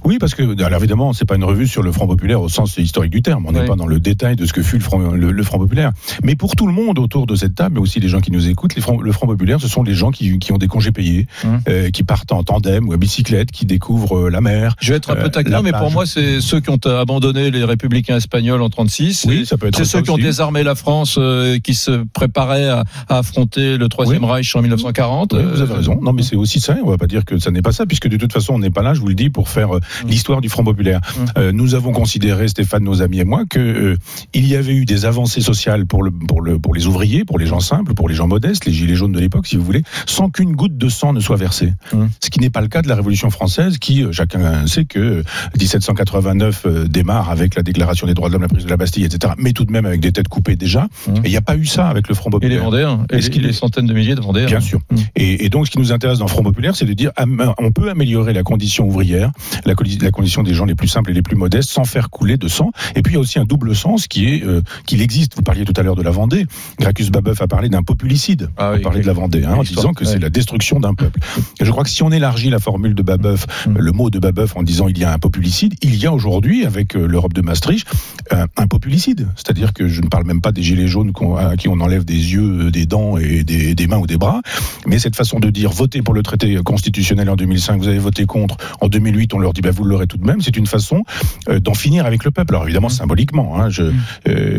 [0.04, 2.76] Oui, parce que, alors évidemment, c'est pas une revue sur le Front Populaire au sens
[2.76, 3.44] historique du terme.
[3.46, 3.66] On n'est Oui.
[3.66, 5.92] pas dans le détail de ce que fut le Front, le, le Front Populaire.
[6.22, 8.48] Mais pour tout le monde autour de cette table, mais aussi les gens qui nous
[8.48, 10.92] écoutent, les Front- le Front Populaire, ce sont les gens qui, qui ont des congés
[10.92, 11.60] payés, Hum.
[11.68, 14.74] euh, qui partent en tandem ou à bicyclette, qui découvrent euh, la mer.
[14.80, 17.50] Je vais être un peu taquin, la mais pour moi, c'est ceux qui ont abandonné
[17.50, 19.24] les républicains espagnols en 36.
[19.28, 22.68] Oui, ça peut être C'est ceux qui ont désarmé la France, euh, qui se préparaient
[22.68, 24.30] à, à affronter le Troisième Oui.
[24.30, 25.32] Reich en 1940.
[25.32, 25.98] Oui, vous avez Euh, raison.
[26.00, 26.76] Non, mais c'est aussi ça.
[26.84, 28.70] On va pas dire que ça n'est pas ça, puisque de toute façon, on n'est
[28.70, 28.94] pas là.
[28.94, 31.00] Je vous le dis pour faire euh, l'histoire du Front populaire.
[31.00, 31.24] Mm.
[31.38, 33.96] Euh, nous avons considéré, Stéphane, nos amis et moi, que euh,
[34.34, 37.38] il y avait eu des avancées sociales pour le pour le pour les ouvriers, pour
[37.38, 39.82] les gens simples, pour les gens modestes, les gilets jaunes de l'époque, si vous voulez,
[40.06, 41.72] sans qu'une goutte de sang ne soit versée.
[41.92, 42.04] Mm.
[42.20, 45.22] Ce qui n'est pas le cas de la Révolution française, qui chacun sait que
[45.62, 49.04] 1789 euh, démarre avec la Déclaration des droits de l'homme, la prise de la Bastille,
[49.04, 49.34] etc.
[49.38, 50.88] Mais tout de même avec des têtes coupées déjà.
[51.06, 51.16] Mm.
[51.16, 52.64] Et il n'y a pas eu ça avec le Front Et les populaire.
[52.64, 54.46] Vendéens, et les, centaines de milliers de Vendéens.
[54.46, 54.80] Bien sûr.
[54.90, 54.96] Mm.
[55.16, 57.70] Et, et donc, ce qui nous intéresse dans Front Populaire, c'est de dire am- on
[57.72, 59.30] peut améliorer la condition ouvrière,
[59.64, 59.74] la,
[60.10, 62.72] condition des gens les plus simples et les plus modestes, sans faire couler de sang.
[62.96, 65.36] Et puis, il y a aussi un double sens qui est euh, qu'il existe.
[65.36, 66.46] Vous parliez tout à l'heure de la Vendée.
[66.80, 68.48] Gracchus Babeuf a parlé d'un populicide.
[68.56, 70.94] Ah on oui, parlait de la Vendée, hein, en disant que c'est la destruction d'un
[70.94, 71.20] peuple.
[71.60, 73.78] Et je crois que si on élargit la formule de Babeuf, Mm.
[73.78, 75.42] le mot de Babeuf, en disant il y a un populicide,
[75.82, 77.86] il y a aujourd'hui, avec euh, l'Europe de Maastricht,
[78.30, 79.28] un, populicide.
[79.36, 82.14] C'est-à-dire que je ne parle même pas des gilets jaunes à qui on enlève des
[82.32, 84.40] yeux, euh, des dents et des, des mains ou des bras,
[84.86, 88.24] mais cette façon de dire voter pour le traité constitutionnel en 2005, vous avez voté
[88.24, 91.04] contre, en 2008 on leur dit bah, vous l'aurez tout de même, c'est une façon
[91.48, 92.54] euh, d'en finir avec le peuple.
[92.54, 93.92] Alors évidemment symboliquement, hein, je, euh,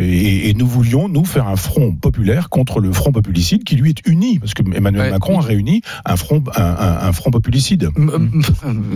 [0.01, 3.89] et, et nous voulions nous faire un front populaire contre le front populicide qui lui
[3.91, 5.09] est uni, parce que Emmanuel Ouais.
[5.11, 7.89] Macron a réuni un front, un, un- un front populicide.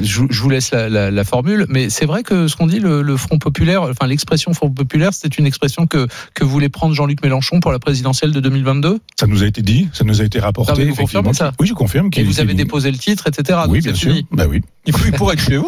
[0.02, 2.80] Je, je vous laisse la, la- la formule, mais c'est vrai que ce qu'on dit,
[2.80, 6.94] le, le Front populaire, enfin l'expression Front populaire, c'est une expression que, que voulait prendre
[6.94, 9.00] Jean-Luc Mélenchon pour la présidentielle de 2022.
[9.20, 10.72] Ça nous a été dit, ça nous a été rapporté.
[10.74, 11.52] Non, mais vous confirmez ça?
[11.60, 12.10] Oui, je confirme.
[12.16, 13.60] Et vous avez une- déposé le titre, etc.
[13.70, 14.14] Oui, bien sûr.
[14.32, 14.62] Bah oui.
[14.86, 15.68] Il, pourrait être chez vous.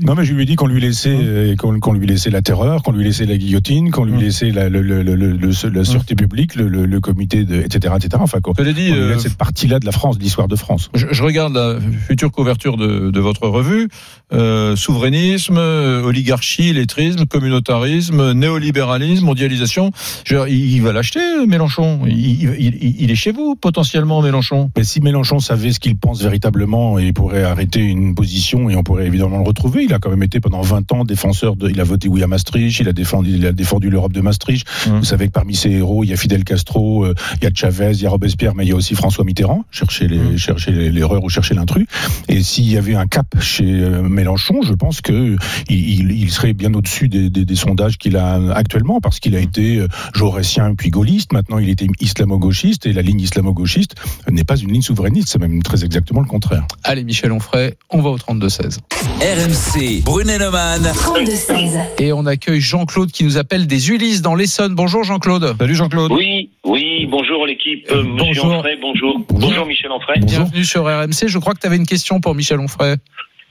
[0.00, 2.40] Non, mais je lui ai dit qu'on lui laissait, euh, qu'on qu'on lui laissait la
[2.40, 4.20] terreur, qu'on lui laissait la guillotine, qu'on lui Mm.
[4.20, 8.18] laissait la, le, la sûreté publique, le, comité, de, etc., etc.
[8.20, 8.92] Enfin, qu'on dit.
[8.92, 10.88] euh, cette partie-là de la France, de l'histoire de France.
[10.94, 13.88] Je, je regarde la future couverture de, de votre revue,
[14.32, 19.90] euh, souverainisme, oligarchie, lettrisme, communautarisme, néolibéralisme, mondialisation.
[20.26, 22.00] Dire, il va l'acheter, Mélenchon.
[22.06, 24.70] Il, il- il est chez vous, potentiellement, Mélenchon.
[24.76, 28.82] Mais si Mélenchon savait ce qu'il pense véritablement, il pourrait arrêter une position et on
[28.82, 29.84] pourrait évidemment le retrouver.
[29.84, 31.68] Il a quand même été pendant 20 ans défenseur de.
[31.70, 34.66] Il a voté oui à Maastricht, il a défendu, il a défendu l'Europe de Maastricht.
[34.86, 34.98] Mmh.
[34.98, 37.50] Vous savez que parmi ses héros, il y a Fidel Castro, euh, il y a
[37.54, 39.64] Chavez, il y a Robespierre, mais il y a aussi François Mitterrand.
[39.70, 40.70] Chercher les, Mmh.
[40.92, 41.86] l'erreur ou chercher l'intrus.
[42.28, 45.36] Et s'il y avait un cap chez euh, Mélenchon, je pense que
[45.68, 49.76] il, serait bien au-dessus des, des- des sondages qu'il a actuellement, parce qu'il a été
[49.78, 51.32] euh, jaurétien puis gaulliste.
[51.32, 53.94] Maintenant, il était islamo-gauchiste et la ligne islamo-gauchiste
[54.30, 56.64] n'est pas une ligne souverainiste, c'est même très exactement le contraire.
[56.84, 58.78] Allez, Michel Onfray, on va au 32-16.
[59.20, 60.82] RMC, Brunet-Neumann.
[60.82, 61.80] 32-16.
[61.98, 64.74] Et on accueille Jean-Claude qui nous appelle des Ulysses dans l'Essonne.
[64.74, 65.54] Bonjour Jean-Claude.
[65.58, 66.12] Salut Jean-Claude.
[66.12, 68.46] Oui, oui, bonjour l'équipe, euh, monsieur bonjour.
[68.46, 69.20] Onfray, bonjour.
[69.28, 70.20] Bonjour Michel Onfray.
[70.20, 71.26] Bienvenue sur RMC.
[71.28, 72.96] Je crois que tu avais une question pour Michel Onfray.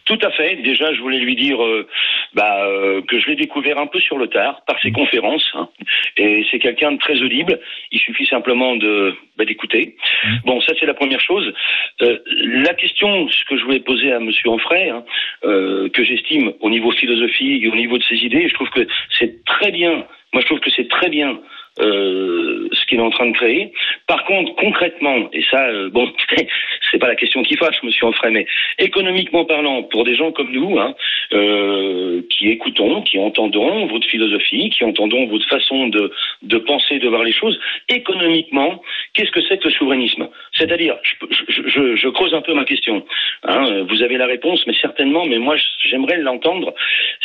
[0.10, 0.56] Tout à fait.
[0.64, 1.88] Déjà, je voulais lui dire euh,
[2.34, 5.48] bah, euh, que je l'ai découvert un peu sur le tard par ses conférences.
[5.54, 5.70] hein.
[6.18, 7.60] et c'est quelqu'un de très audible.
[7.92, 9.98] Il suffit simplement de bah, d'écouter.
[10.46, 11.54] Bon, ça c'est la première chose.
[12.02, 12.18] Euh,
[12.66, 15.06] la question, ce que je voulais poser à Monsieur Onfray, hein,
[15.46, 18.88] euh, que j'estime au niveau philosophie et au niveau de ses idées, je trouve que
[19.12, 20.08] c'est très bien.
[20.34, 21.40] Moi, je trouve que c'est très bien
[21.80, 23.72] euh, ce qu'il est en train de créer.
[24.08, 26.12] Par contre, concrètement, et ça, euh, bon,
[26.92, 28.46] c'est pas la question qui fâche, Monsieur Onfray, mais
[28.78, 30.96] économiquement parlant, pour des gens comme nous, hein,
[31.34, 36.12] euh, qui écoutons, qui entendons votre philosophie, qui entendons votre façon de,
[36.44, 38.82] de penser, de voir les choses, économiquement,
[39.14, 40.28] qu'est-ce que c'est que le souverainisme?
[40.54, 43.06] C'est-à-dire, je, je, je, je creuse un peu ma question.
[43.44, 46.74] Hein, vous avez la réponse, mais certainement, mais moi, j'aimerais l'entendre.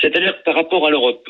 [0.00, 1.28] C'est-à-dire par rapport à l'Europe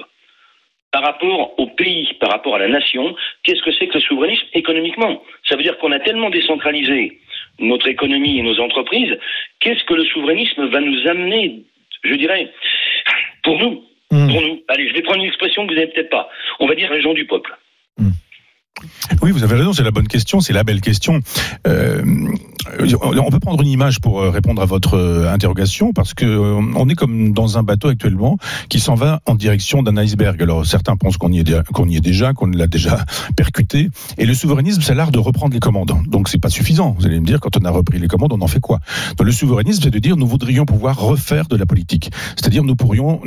[0.94, 4.46] par rapport au pays, par rapport à la nation, qu'est-ce que c'est que le souverainisme
[4.54, 5.20] économiquement?
[5.48, 7.18] Ça veut dire qu'on a tellement décentralisé
[7.58, 9.18] notre économie et nos entreprises,
[9.58, 11.64] qu'est-ce que le souverainisme va nous amener,
[12.04, 12.48] je dirais,
[13.42, 13.82] pour nous?
[14.12, 14.28] Mmh.
[14.28, 14.62] Pour nous.
[14.68, 16.28] Allez, je vais prendre une expression que vous n'avez peut-être pas.
[16.60, 17.52] On va dire les gens du peuple.
[19.22, 21.20] Oui, vous avez raison, c'est la bonne question, c'est la belle question.
[21.68, 22.02] Euh,
[22.80, 26.88] on peut prendre une image pour euh, répondre à votre euh, interrogation, parce que on
[26.88, 28.36] est comme dans un bateau actuellement
[28.68, 30.42] qui s'en va en direction d'un iceberg.
[30.42, 33.04] Alors certains pensent qu'on y y est déjà, qu'on l'a déjà
[33.36, 33.90] percuté.
[34.18, 35.92] Et le souverainisme, c'est l'art de reprendre les commandes.
[36.08, 36.96] Donc c'est pas suffisant.
[36.98, 38.80] Vous allez me dire, quand on a repris les commandes, on en fait quoi?
[39.22, 42.10] Le souverainisme, c'est de dire, nous voudrions pouvoir refaire de la politique.
[42.36, 43.20] C'est-à-dire, nous pourrions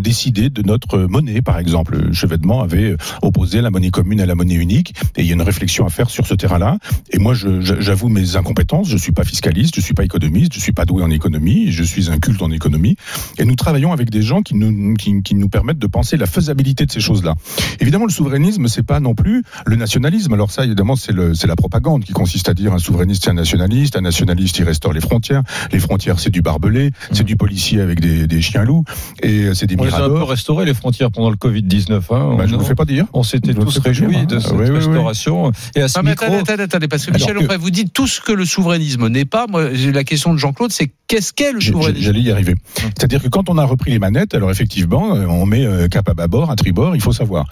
[0.00, 1.98] décider de notre monnaie, par exemple.
[1.98, 4.77] Le Chevènement avait opposé la monnaie commune à la monnaie unique.
[5.16, 6.78] Et il y a une réflexion à faire sur ce terrain-là.
[7.10, 8.88] Et moi, j'avoue mes incompétences.
[8.88, 11.82] Je suis pas fiscaliste, je suis pas économiste, je suis pas doué en économie, je
[11.82, 12.96] suis un culte en économie.
[13.38, 16.26] Et nous travaillons avec des gens qui nous, qui, qui nous permettent de penser la
[16.26, 17.34] faisabilité de ces choses-là.
[17.80, 20.32] Évidemment, le souverainisme, c'est pas non plus le nationalisme.
[20.32, 23.96] Alors ça, évidemment, c'est la propagande qui consiste à dire un souverainiste, c'est un nationaliste,
[23.96, 25.42] un nationaliste, il restaure les frontières.
[25.72, 28.84] Les frontières, c'est du barbelé, c'est du policier avec des, des chiens loups,
[29.22, 30.28] et c'est des On les a un peu miradors.
[30.30, 31.92] restauré les frontières pendant le Covid-19.
[32.10, 32.36] Hein.
[32.38, 33.06] Bah, je ne le fais pas dire.
[33.12, 34.24] on s'était tous réjouis hein.
[34.24, 35.52] de cette Oui, restauration.
[35.74, 37.92] Et à ce mais micro, attendez, attendez, attendez, parce que Michel que- Onfray, vous dites
[37.92, 39.46] tout ce que le souverainisme n'est pas.
[39.48, 42.04] Moi, la question de Jean-Claude, c'est qu'est-ce qu'est le souverainisme?
[42.04, 42.54] J'allais y arriver.
[42.74, 46.08] C'est-à-dire que quand on a repris les manettes, alors effectivement, euh, on met euh, cap
[46.08, 47.46] à bâbord, à tribord, il faut savoir.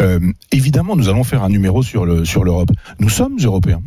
[0.00, 0.20] Euh,
[0.52, 2.70] évidemment, nous allons faire un numéro sur le sur l'Europe.
[2.98, 3.80] Nous sommes européens.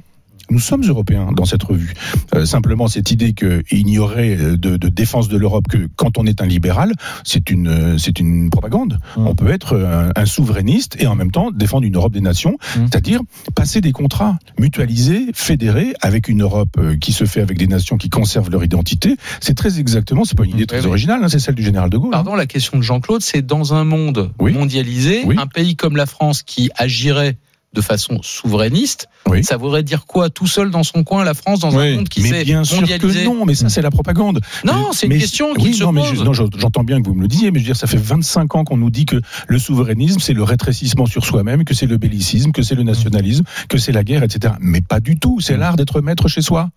[0.49, 1.93] Nous sommes européens dans cette revue.
[2.33, 6.17] Euh, simplement, cette idée qu'il n'y aurait euh, de, de défense de l'Europe que quand
[6.17, 6.91] on est un libéral,
[7.23, 8.99] c'est une euh, c'est une propagande.
[9.17, 9.27] Mm.
[9.27, 12.57] On peut être un, un souverainiste et en même temps défendre une Europe des nations,
[12.75, 12.79] Mm.
[12.91, 13.21] c'est-à-dire
[13.55, 18.09] passer des contrats mutualisés, fédérés, avec une Europe qui se fait avec des nations qui
[18.09, 19.17] conservent leur identité.
[19.41, 20.89] C'est très exactement, c'est pas une idée très Oui, oui.
[20.89, 22.09] originale, hein, c'est celle du général de Gaulle.
[22.13, 22.23] hein.
[22.23, 24.53] Pardon, la question de Jean-Claude, c'est dans un monde Oui.
[24.53, 25.35] mondialisé, Oui.
[25.37, 27.37] un pays comme la France qui agirait
[27.73, 29.43] de façon souverainiste, Oui.
[29.43, 31.89] ça voudrait dire quoi Tout seul dans son coin, la France, dans Oui.
[31.89, 34.41] un monde qui mais s'est bien sûr mondialisé que non, mais ça c'est la propagande.
[34.65, 36.17] Non, c'est une Mais- question qui oui, se non, mais pose.
[36.19, 37.85] je- non, je- j'entends bien que vous me le disiez, mais je veux dire, ça
[37.87, 41.73] fait 25 ans qu'on nous dit que le souverainisme, c'est le rétrécissement sur soi-même, que
[41.75, 44.55] c'est le bellicisme, que c'est le nationalisme, que c'est la guerre, etc.
[44.59, 45.39] Mais pas du tout.
[45.39, 46.69] C'est l'art d'être maître chez soi.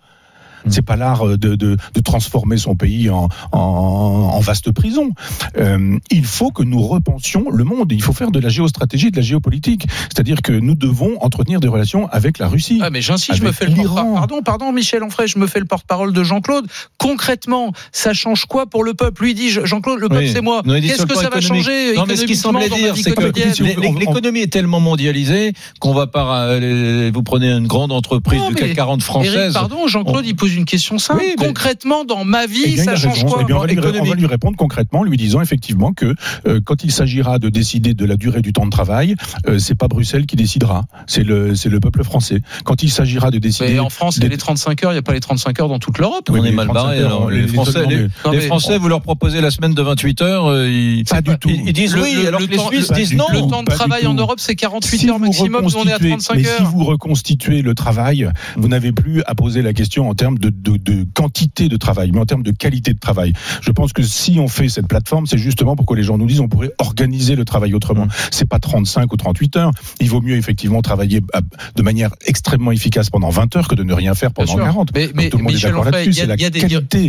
[0.68, 5.10] C'est pas l'art euh, de, de, de transformer son pays en, en, en vaste prison.
[5.58, 7.90] Euh, il faut que nous repensions le monde.
[7.92, 9.86] Il faut faire de la géostratégie et de la géopolitique.
[10.04, 12.80] C'est-à-dire que nous devons entretenir des relations avec la Russie.
[12.82, 13.72] Ah, mais j'insiste, je me fais le.
[14.14, 16.66] Pardon, pardon, Michel Onfray, je me fais le porte-parole de Jean-Claude.
[16.98, 19.24] Concrètement, ça change quoi pour le peuple?
[19.24, 20.30] Lui dit, Jean-Claude, le peuple Oui.
[20.32, 20.62] c'est moi.
[20.64, 24.52] Qu'est-ce que ça va changer Non, mais ce qu'il semblait dire, c'est que l'économie est
[24.52, 28.92] tellement mondialisée qu'on va par, euh, vous prenez une grande entreprise Non, du CAC 40
[29.00, 29.52] Eric, française.
[29.54, 31.20] pardon, Jean-Claude, On- il pose pose une question simple.
[31.22, 33.60] Oui, mais- Concrètement, dans ma Eh vie, bien, il ça change quoi Eh bien, on,
[33.60, 36.14] va lui, on va économique lui répondre concrètement, en lui disant effectivement que
[36.46, 39.14] euh, quand il s'agira de décider de la durée du temps de travail,
[39.48, 42.40] euh, c'est pas Bruxelles qui décidera, c'est le c'est le peuple français.
[42.64, 44.94] Quand il s'agira de décider, Mais en France, il y a les 35 heures, il
[44.94, 46.28] n'y a pas les 35 heures dans toute l'Europe.
[46.30, 47.34] on mais est mal 35 barré.
[47.34, 50.46] les- Les, Français, les, Non, les vous leur proposez la semaine de 28 heures.
[50.46, 51.48] euh, ils, Pas du tout.
[51.48, 53.24] Ils, ils disent Le- oui, le- alors le que les Suisses disent non.
[53.32, 54.14] Le temps de travail en.
[54.14, 56.56] Europe, c'est 48 Si heures maximum, nous on est à reconstituez- 35 mais heures.
[56.58, 60.50] si vous reconstituez le travail, vous n'avez plus à poser la question en termes de,
[60.50, 63.32] de, de quantité de travail, mais en termes de qualité de travail.
[63.60, 66.26] Je pense que si on fait cette plateforme, c'est justement pour que les gens nous
[66.26, 68.08] disent on pourrait organiser le travail autrement.
[68.30, 69.70] C'est pas 35 ou 38 heures.
[70.00, 71.40] Il vaut mieux effectivement travailler à-
[71.76, 74.62] de manière extrêmement efficace pendant 20 heures que de ne rien faire pendant sûr.
[74.64, 74.90] 40.
[74.94, 76.10] Mais, tout le monde est d'accord là-dessus.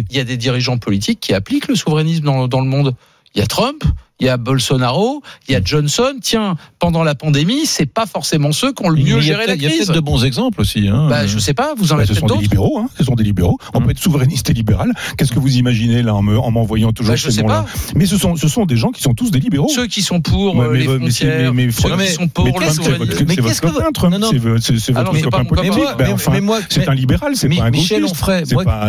[0.09, 2.95] il y a des dirigeants politiques qui appliquent le souverainisme dans, dans le monde.
[3.35, 3.83] Il y a Trump,
[4.19, 6.13] il y a Bolsonaro, il y a Johnson.
[6.21, 9.57] Tiens, pendant la pandémie, c'est pas forcément ceux qui ont le mieux géré la peut-être-
[9.57, 9.79] il y a crise.
[9.87, 10.87] peut-être de bons exemples aussi.
[10.87, 11.07] Hein.
[11.09, 12.87] Bah, je sais pas, vous en Bah, avez ce sont des libéraux, hein.
[12.97, 13.57] Ce sont des libéraux.
[13.73, 13.85] On Hum.
[13.85, 14.91] peut être souverainiste et libéral.
[15.17, 17.63] Qu'est-ce que vous imaginez là en me- en m'envoyant toujours Bah, je ces sais noms-là
[17.63, 17.89] pas.
[17.95, 19.69] Mais ce sont, ce sont des gens qui sont tous des libéraux.
[19.73, 22.27] Ceux qui sont pour Ouais, euh, mais- les frontières, mais- mais- ceux mais- qui sont
[22.27, 23.25] pour mais le souverainisme.
[23.27, 24.59] Mais qu'est-ce votre que.
[24.79, 25.45] C'est Ah votre copain copain.
[25.45, 25.73] politique.
[25.99, 28.21] Mais Ben, c'est mais- un libéral, c'est pas un Michel gauchiste.
[28.21, 28.43] Onfray,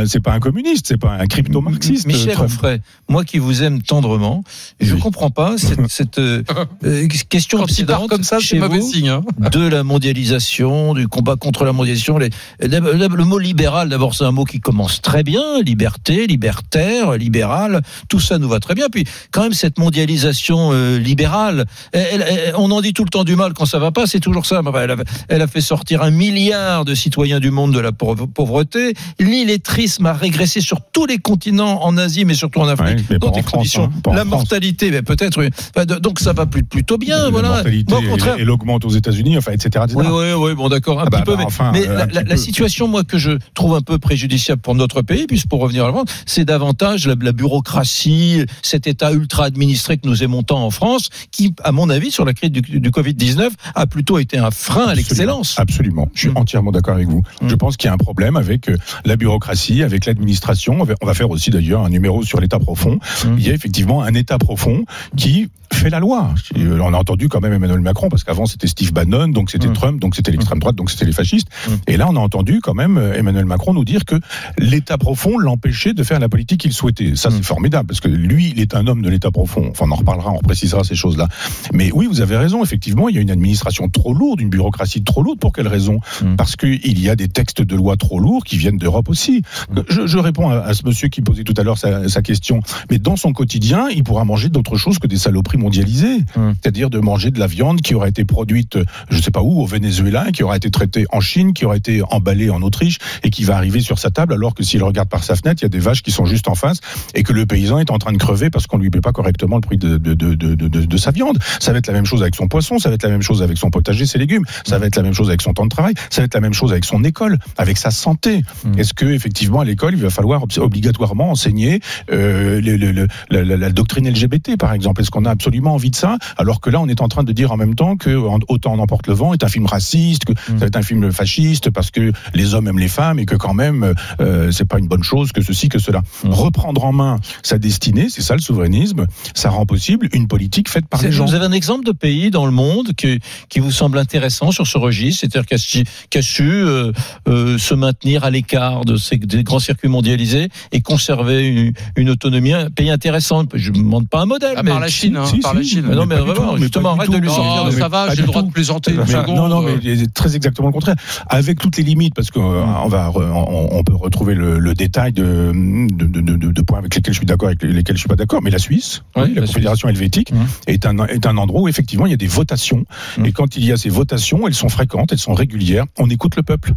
[0.07, 2.07] C'est pas, un communiste, c'est pas un crypto-marxiste.
[2.07, 2.37] Michel.
[2.39, 4.45] Onfray, moi qui vous aime tendrement,
[4.81, 5.01] je Oui.
[5.15, 6.43] Comprends pas cette, cette, euh,
[6.85, 9.09] euh, question Quand obsédante comme ça, chez vous signe.
[9.09, 9.23] hein.
[9.53, 12.19] de la mondialisation, du combat contre la mondialisation.
[12.19, 15.61] Les- le, le mot libéral, d'abord, c'est un mot qui commence très bien.
[15.63, 18.87] Liberté, libertaire, libéral, tout ça nous va très bien.
[18.91, 23.25] Puis, quand même, cette mondialisation euh, libérale, elle- elle- on en dit tout le temps
[23.25, 24.61] du mal quand ça va pas, c'est toujours ça.
[24.83, 24.97] Elle a,
[25.29, 28.95] elle a fait sortir un milliard de citoyens du monde de la pauvre- pauvreté.
[29.19, 33.31] L'illettrisme a régressé sur tous les continents, en Asie, mais surtout en Afrique, Ouais, dans
[33.31, 33.91] des France, conditions.
[34.07, 35.41] hein, la mortalité, peut-être.
[35.77, 37.25] Enfin, Donc, ça va plutôt bien.
[37.25, 37.49] La voilà.
[37.49, 39.85] mortalité, Moi, au contraire, elle, augmente aux États-Unis, enfin, etc.
[39.85, 39.95] etc.
[39.97, 42.07] oui, oui, oui, bon, d'accord, un Ah bah, petit peu, bah, mais, enfin, mais euh,
[42.27, 45.85] la, situation, moi, que je trouve un peu préjudiciable pour notre pays, puisque pour revenir
[45.85, 50.43] à la France, c'est davantage la, la bureaucratie, cet État ultra administré que nous aimons
[50.43, 54.19] tant en France, qui, à mon avis, sur la crise du, du Covid-19, a plutôt
[54.19, 55.55] été un frein à l'excellence.
[55.59, 56.37] Absolument, je suis Mm.
[56.39, 57.23] entièrement d'accord avec vous.
[57.43, 57.49] Mm.
[57.49, 60.77] Je pense qu'il y a un problème avec euh, la bureaucratie, avec l'administration.
[60.81, 62.99] On va- on va faire aussi d'ailleurs un numéro sur l'État profond.
[63.25, 63.35] Mm.
[63.39, 64.85] Il y a effectivement un État profond
[65.17, 66.33] qui fait la loi.
[66.57, 69.73] On a entendu quand même Emmanuel Macron, parce qu'avant c'était Steve Bannon, donc c'était Mm.
[69.73, 71.49] Trump, donc c'était l'extrême droite, donc c'était les fascistes.
[71.69, 71.73] Mm.
[71.89, 74.15] Et là, on a entendu quand même euh, Emmanuel Macron nous dire que
[74.59, 77.17] l'État profond l'empêchait de faire la politique qu'il souhaitait.
[77.17, 77.33] Ça, Mm.
[77.37, 79.67] c'est formidable, parce que lui, il est un homme de l'État profond.
[79.71, 81.29] Enfin, on en reparlera, on précisera ces choses-là.
[81.73, 85.03] Mais oui, vous avez raison, effectivement, il y a une administration trop lourde, une bureaucratie
[85.03, 85.41] trop lourde.
[85.41, 85.99] Pour quelle raison?
[86.23, 86.37] Mm.
[86.37, 89.43] Parce qu'il y a des textes de loi trop lourds qui viennent d'Europe aussi.
[89.71, 89.81] Mm.
[89.89, 92.61] Je, je réponds à, à ce monsieur qui posait tout à l'heure sa, sa question.
[92.91, 96.19] Mais dans son quotidien, il pourra manger d'autres choses que des saloperies mondialisées.
[96.37, 96.53] Mm.
[96.61, 98.79] C'est-à-dire de manger de la viande qui aura été produite,
[99.11, 102.03] je sais pas où, au Venezuela, qui aura été traitée en Chine, qui aura été
[102.11, 105.25] emballée en Autriche et qui va arriver sur sa table, alors que s'il regarde par
[105.25, 106.79] sa fenêtre, il y a des vaches qui sont juste en face
[107.15, 109.57] et que le paysan est en train de crever parce qu'on lui paie pas correctement
[109.57, 111.39] le prix de, de, de, de, sa viande.
[111.61, 113.43] Ça va être la même chose avec son poisson, ça va être la même chose
[113.43, 115.71] avec son potager, ses légumes, ça va être la même chose avec son temps de
[115.71, 118.43] travail, ça va être la même chose avec son école, avec sa santé.
[118.65, 118.79] Mm.
[118.79, 121.81] Est-ce que effectivement à l'école il va falloir obligatoirement enseigner
[122.13, 125.75] euh, le- le- le- la, la- la doctrine LGBT par exemple Est-ce qu'on a absolument
[125.75, 127.97] envie de ça Alors que là on est en train de dire en même temps
[127.97, 128.11] que
[128.49, 131.71] Autant en emporte le vent est un film raciste, que va être un film fasciste
[131.71, 134.89] parce que les hommes aiment les femmes et que quand même euh, c'est pas une
[134.89, 136.03] bonne chose que ceci que cela.
[136.25, 136.31] Mm.
[136.31, 140.87] Reprendre en main sa destinée, c'est ça le souverainisme, ça rend possible une politique faite
[140.89, 141.25] par C'est- les gens.
[141.27, 144.67] Vous avez un exemple de pays dans le monde qui, qui vous semble intéressant sur
[144.67, 146.93] ce registre, c'est-à-dire qui a, su- qui a su euh,
[147.29, 152.11] euh, se maintenir à l'écart de ces des grands circuits mondialisés et conserver une, une
[152.11, 153.45] autonomie, un pays intéressant.
[153.55, 155.63] Je ne demande pas un modèle, mais part la Chine, hein, Si, par si, la
[155.63, 155.85] Chine.
[155.89, 158.23] Mais non, mais du vraiment, tout, mais justement, arrête de lui sortir ça va, j'ai
[158.23, 158.49] le droit tout.
[158.49, 159.37] de plaisanter une Mais- seconde.
[159.37, 160.97] non, non, mais c'est très exactement le contraire.
[161.29, 164.75] Avec toutes les limites, parce qu'on on va, re- on, on peut retrouver le, le
[164.75, 168.01] détail de, de, de, de- de points avec lesquels je suis d'accord, avec lesquels je
[168.01, 168.41] suis pas d'accord.
[168.43, 170.47] Mais la Suisse, Oui, la, la Confédération helvétique, Mhm.
[170.67, 172.85] est un est un endroit où effectivement il y a des votations.
[173.19, 173.27] Mhm.
[173.27, 175.85] Et quand il y a ces votations, elles sont fréquentes, elles sont régulières.
[175.99, 176.73] On écoute le peuple.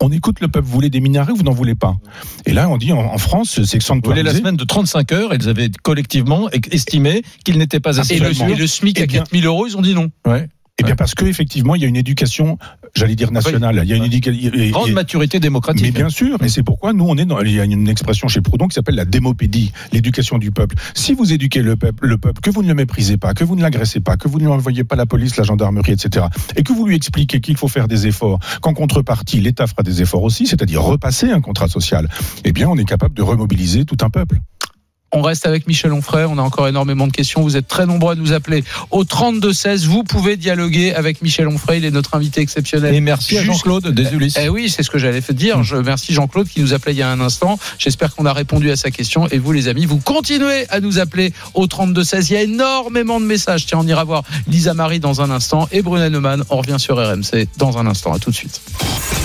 [0.00, 0.66] On écoute le peuple.
[0.66, 1.96] Vous voulez des minarets ou vous n'en voulez pas?
[2.44, 4.38] Et là, on dit en, en France, c'est Vous voulez la sanctuarisé.
[4.38, 8.54] semaine de 35 heures, ils avaient collectivement estimé qu'il n'était pas assez Et le, et
[8.54, 10.10] le SMIC Eh à bien- 4000 euros, ils ont dit non.
[10.26, 10.48] Ouais.
[10.78, 12.58] Eh bien, parce que effectivement, il y a une éducation,
[12.94, 13.80] j'allais dire nationale.
[13.82, 14.50] Il y a une éducation.
[14.72, 15.84] Grande maturité démocratique.
[15.84, 18.28] Mais bien sûr, et c'est pourquoi nous on est dans il y a une expression
[18.28, 20.76] chez Proudhon qui s'appelle la démopédie, l'éducation du peuple.
[20.92, 23.56] Si vous éduquez le peuple, le peuple, que vous ne le méprisez pas, que vous
[23.56, 26.62] ne l'agressez pas, que vous ne lui envoyez pas la police, la gendarmerie, etc., et
[26.62, 30.24] que vous lui expliquez qu'il faut faire des efforts, qu'en contrepartie l'État fera des efforts
[30.24, 32.06] aussi, c'est-à-dire repasser un contrat social,
[32.44, 34.40] eh bien on est capable de remobiliser tout un peuple.
[35.12, 36.24] On reste avec Michel Onfray.
[36.24, 37.42] On a encore énormément de questions.
[37.42, 39.86] Vous êtes très nombreux à nous appeler au 32 16.
[39.86, 41.78] Vous pouvez dialoguer avec Michel Onfray.
[41.78, 42.94] Il est notre invité exceptionnel.
[42.94, 44.36] Et merci à Jean-Claude des Ulysses.
[44.40, 45.62] Eh oui, c'est ce que j'allais dire.
[45.62, 47.58] Je remercie Jean-Claude qui nous appelait il y a un instant.
[47.78, 49.28] J'espère qu'on a répondu à sa question.
[49.28, 52.30] Et vous, les amis, vous continuez à nous appeler au 32 16.
[52.30, 53.66] Il y a énormément de messages.
[53.66, 56.42] Tiens, on ira voir Lisa Marie dans un instant et Brunet Neumann.
[56.50, 58.12] On revient sur RMC dans un instant.
[58.12, 58.60] À tout de suite.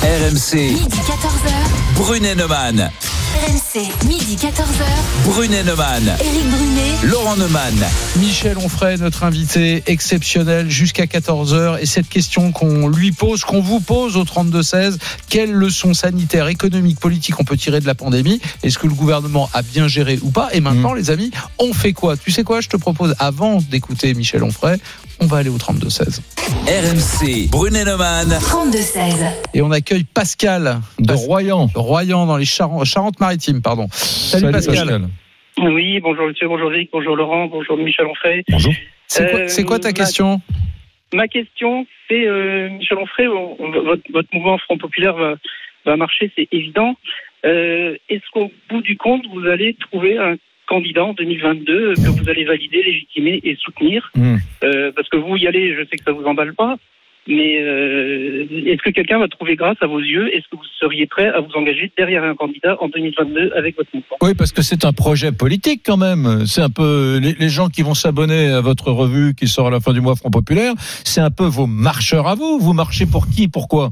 [0.03, 1.95] RMC, Midi 14h.
[1.95, 2.91] Brunet Neumann.
[3.33, 4.83] RMC, midi 14h.
[5.25, 6.03] Brunet Neumann.
[6.19, 7.09] Éric Brunet.
[7.09, 7.73] Laurent Neumann.
[8.17, 11.79] Michel Onfray, notre invité exceptionnel jusqu'à 14h.
[11.79, 14.97] Et cette question qu'on lui pose, qu'on vous pose au 32-16,
[15.29, 18.41] quelles leçons sanitaires, économiques, politiques on peut tirer de la pandémie?
[18.63, 20.49] Est-ce que le gouvernement a bien géré ou pas?
[20.51, 22.17] Et maintenant, les amis, on fait quoi?
[22.17, 22.59] Tu sais quoi?
[22.59, 24.77] Je te propose, avant d'écouter Michel Onfray,
[25.21, 26.19] on va aller au 32-16.
[26.67, 28.27] RMC, Brunet Neumann.
[28.41, 29.25] 32-16.
[29.53, 31.69] Et on accueille Pascal De Pas- Royan.
[31.75, 33.61] Royan dans les Charentes- Charentes-Maritimes.
[33.61, 33.87] pardon.
[33.93, 35.07] Salut, Pascal.
[35.57, 38.43] Oui, bonjour monsieur, bonjour Vic, bonjour Laurent, bonjour Michel Onfray.
[38.49, 38.73] Bonjour.
[39.07, 40.41] C'est quoi, Euh, quoi ta ma- question?
[41.13, 45.35] Ma question, c'est euh, Michel Onfray, on- on- votre, votre mouvement Front Populaire va,
[45.85, 46.95] va marcher, c'est évident.
[47.45, 50.35] Euh, Est-ce qu'au bout du compte, vous allez trouver un
[50.67, 54.09] candidat en 2022 que vous allez valider, légitimer et soutenir?
[54.15, 54.37] Hmm.
[54.63, 56.77] Euh, Parce que vous y allez, je sais que ça vous emballe pas.
[57.27, 60.35] Mais euh, est-ce que quelqu'un va trouver grâce à vos yeux?
[60.35, 63.89] Est-ce que vous seriez prêt à vous engager derrière un candidat en 2022 avec votre
[63.93, 64.17] mouvement?
[64.21, 66.45] Oui, parce que c'est un projet politique quand même.
[66.47, 69.71] C'est un peu les, les gens qui vont s'abonner à votre revue qui sort à
[69.71, 70.73] la fin du mois Front Populaire.
[70.77, 72.59] C'est un peu vos marcheurs à vous.
[72.59, 73.47] Vous marchez pour qui?
[73.47, 73.91] Pourquoi?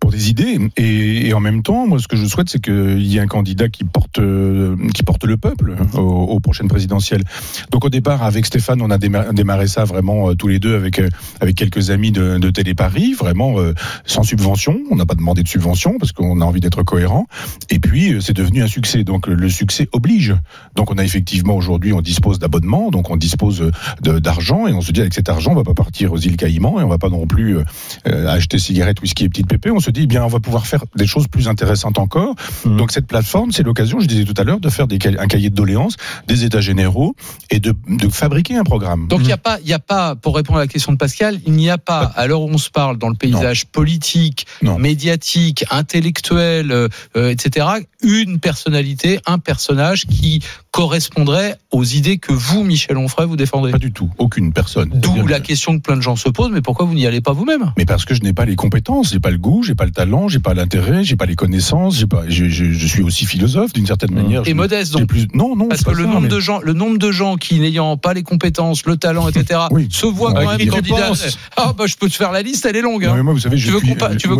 [0.00, 0.58] Pour des idées.
[0.76, 3.68] Et, en même temps moi ce que je souhaite c'est qu'il y ait un candidat
[3.68, 7.22] qui porte euh, qui porte le peuple aux, prochaines présidentielles
[7.70, 10.74] donc au départ avec Stéphane on a déma- démarré ça vraiment euh, tous les deux
[10.74, 11.08] avec euh,
[11.40, 13.56] avec quelques amis de, de Télé Paris vraiment
[14.04, 14.80] sans subvention.
[14.90, 17.26] On n'a pas demandé de subvention parce qu'on a envie d'être cohérent.
[17.70, 19.04] Et puis c'est devenu un succès.
[19.04, 20.34] Donc le- succès oblige.
[20.74, 22.90] Donc on a effectivement aujourd'hui on dispose d'abonnements.
[22.90, 23.70] Donc on dispose
[24.02, 26.80] d'argent et on se dit avec cet argent on va pas partir aux îles Caïmans
[26.80, 27.58] et on va pas non plus
[28.04, 31.28] acheter cigarettes, whisky et petites pépées, dit, eh bien, on va pouvoir faire des choses
[31.28, 32.34] plus intéressantes encore.
[32.64, 32.76] Mhm.
[32.76, 35.50] Donc, cette plateforme, c'est l'occasion, je disais tout à l'heure, de faire des, un cahier
[35.50, 35.96] de doléances,
[36.26, 37.14] des états généraux
[37.50, 39.06] et de, de fabriquer un programme.
[39.08, 40.96] Donc il n'y a pas, il y a pas, pour répondre à la question de
[40.98, 44.46] Pascal, il n'y a pas, à l'heure où on se parle, dans le paysage politique,
[44.62, 44.78] Non.
[44.78, 47.66] médiatique, intellectuel, euh, euh, etc.,
[48.02, 53.72] une personnalité, un personnage qui correspondrait aux idées que vous, Michel Onfray, vous défendrez.
[53.72, 54.90] Pas du tout, aucune personne.
[54.94, 57.20] D'où la que- question que plein de gens se posent, mais pourquoi vous n'y allez
[57.20, 57.72] pas vous-même?
[57.76, 59.90] Mais parce que je n'ai pas les compétences, j'ai pas le goût, j'ai pas le
[59.92, 63.24] talent, j'ai pas l'intérêt, j'ai pas les connaissances, j'ai pas, je, je, je suis aussi
[63.24, 64.42] philosophe d'une certaine manière.
[64.46, 65.06] Et Je- modeste, donc.
[65.08, 67.10] plus, non, non, Parce que pas le ça, nombre mais- de gens, le nombre de
[67.12, 69.88] gens qui n'ayant pas les compétences, le talent, etc., Oui.
[69.90, 70.96] se voient Ouais, quand même tu candidat.
[71.08, 73.04] penses Ah bah je peux te faire la liste, elle est longue.
[73.06, 73.14] Hein.
[73.16, 73.94] mais moi, vous savez, tu veux qu'on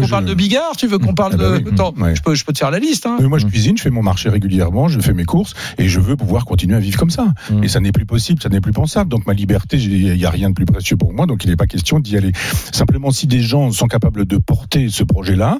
[0.04, 2.14] je- parle de Bigard Tu veux qu'on parle Ah bah de oui, Attends, ouais.
[2.16, 3.06] je peux je peux te faire la liste.
[3.06, 3.16] Hein.
[3.20, 6.00] Oui, moi, je cuisine, je fais mon marché régulièrement, je fais mes courses et je
[6.00, 7.32] veux pouvoir continuer à vivre comme ça.
[7.50, 7.62] Mm.
[7.64, 9.08] Et ça n'est plus possible, ça n'est plus pensable.
[9.10, 11.56] Donc ma liberté, il n'y a rien de plus précieux pour moi, donc il n'est
[11.56, 12.32] pas question d'y aller.
[12.72, 15.58] Simplement, si des gens sont capables de porter ce projet-là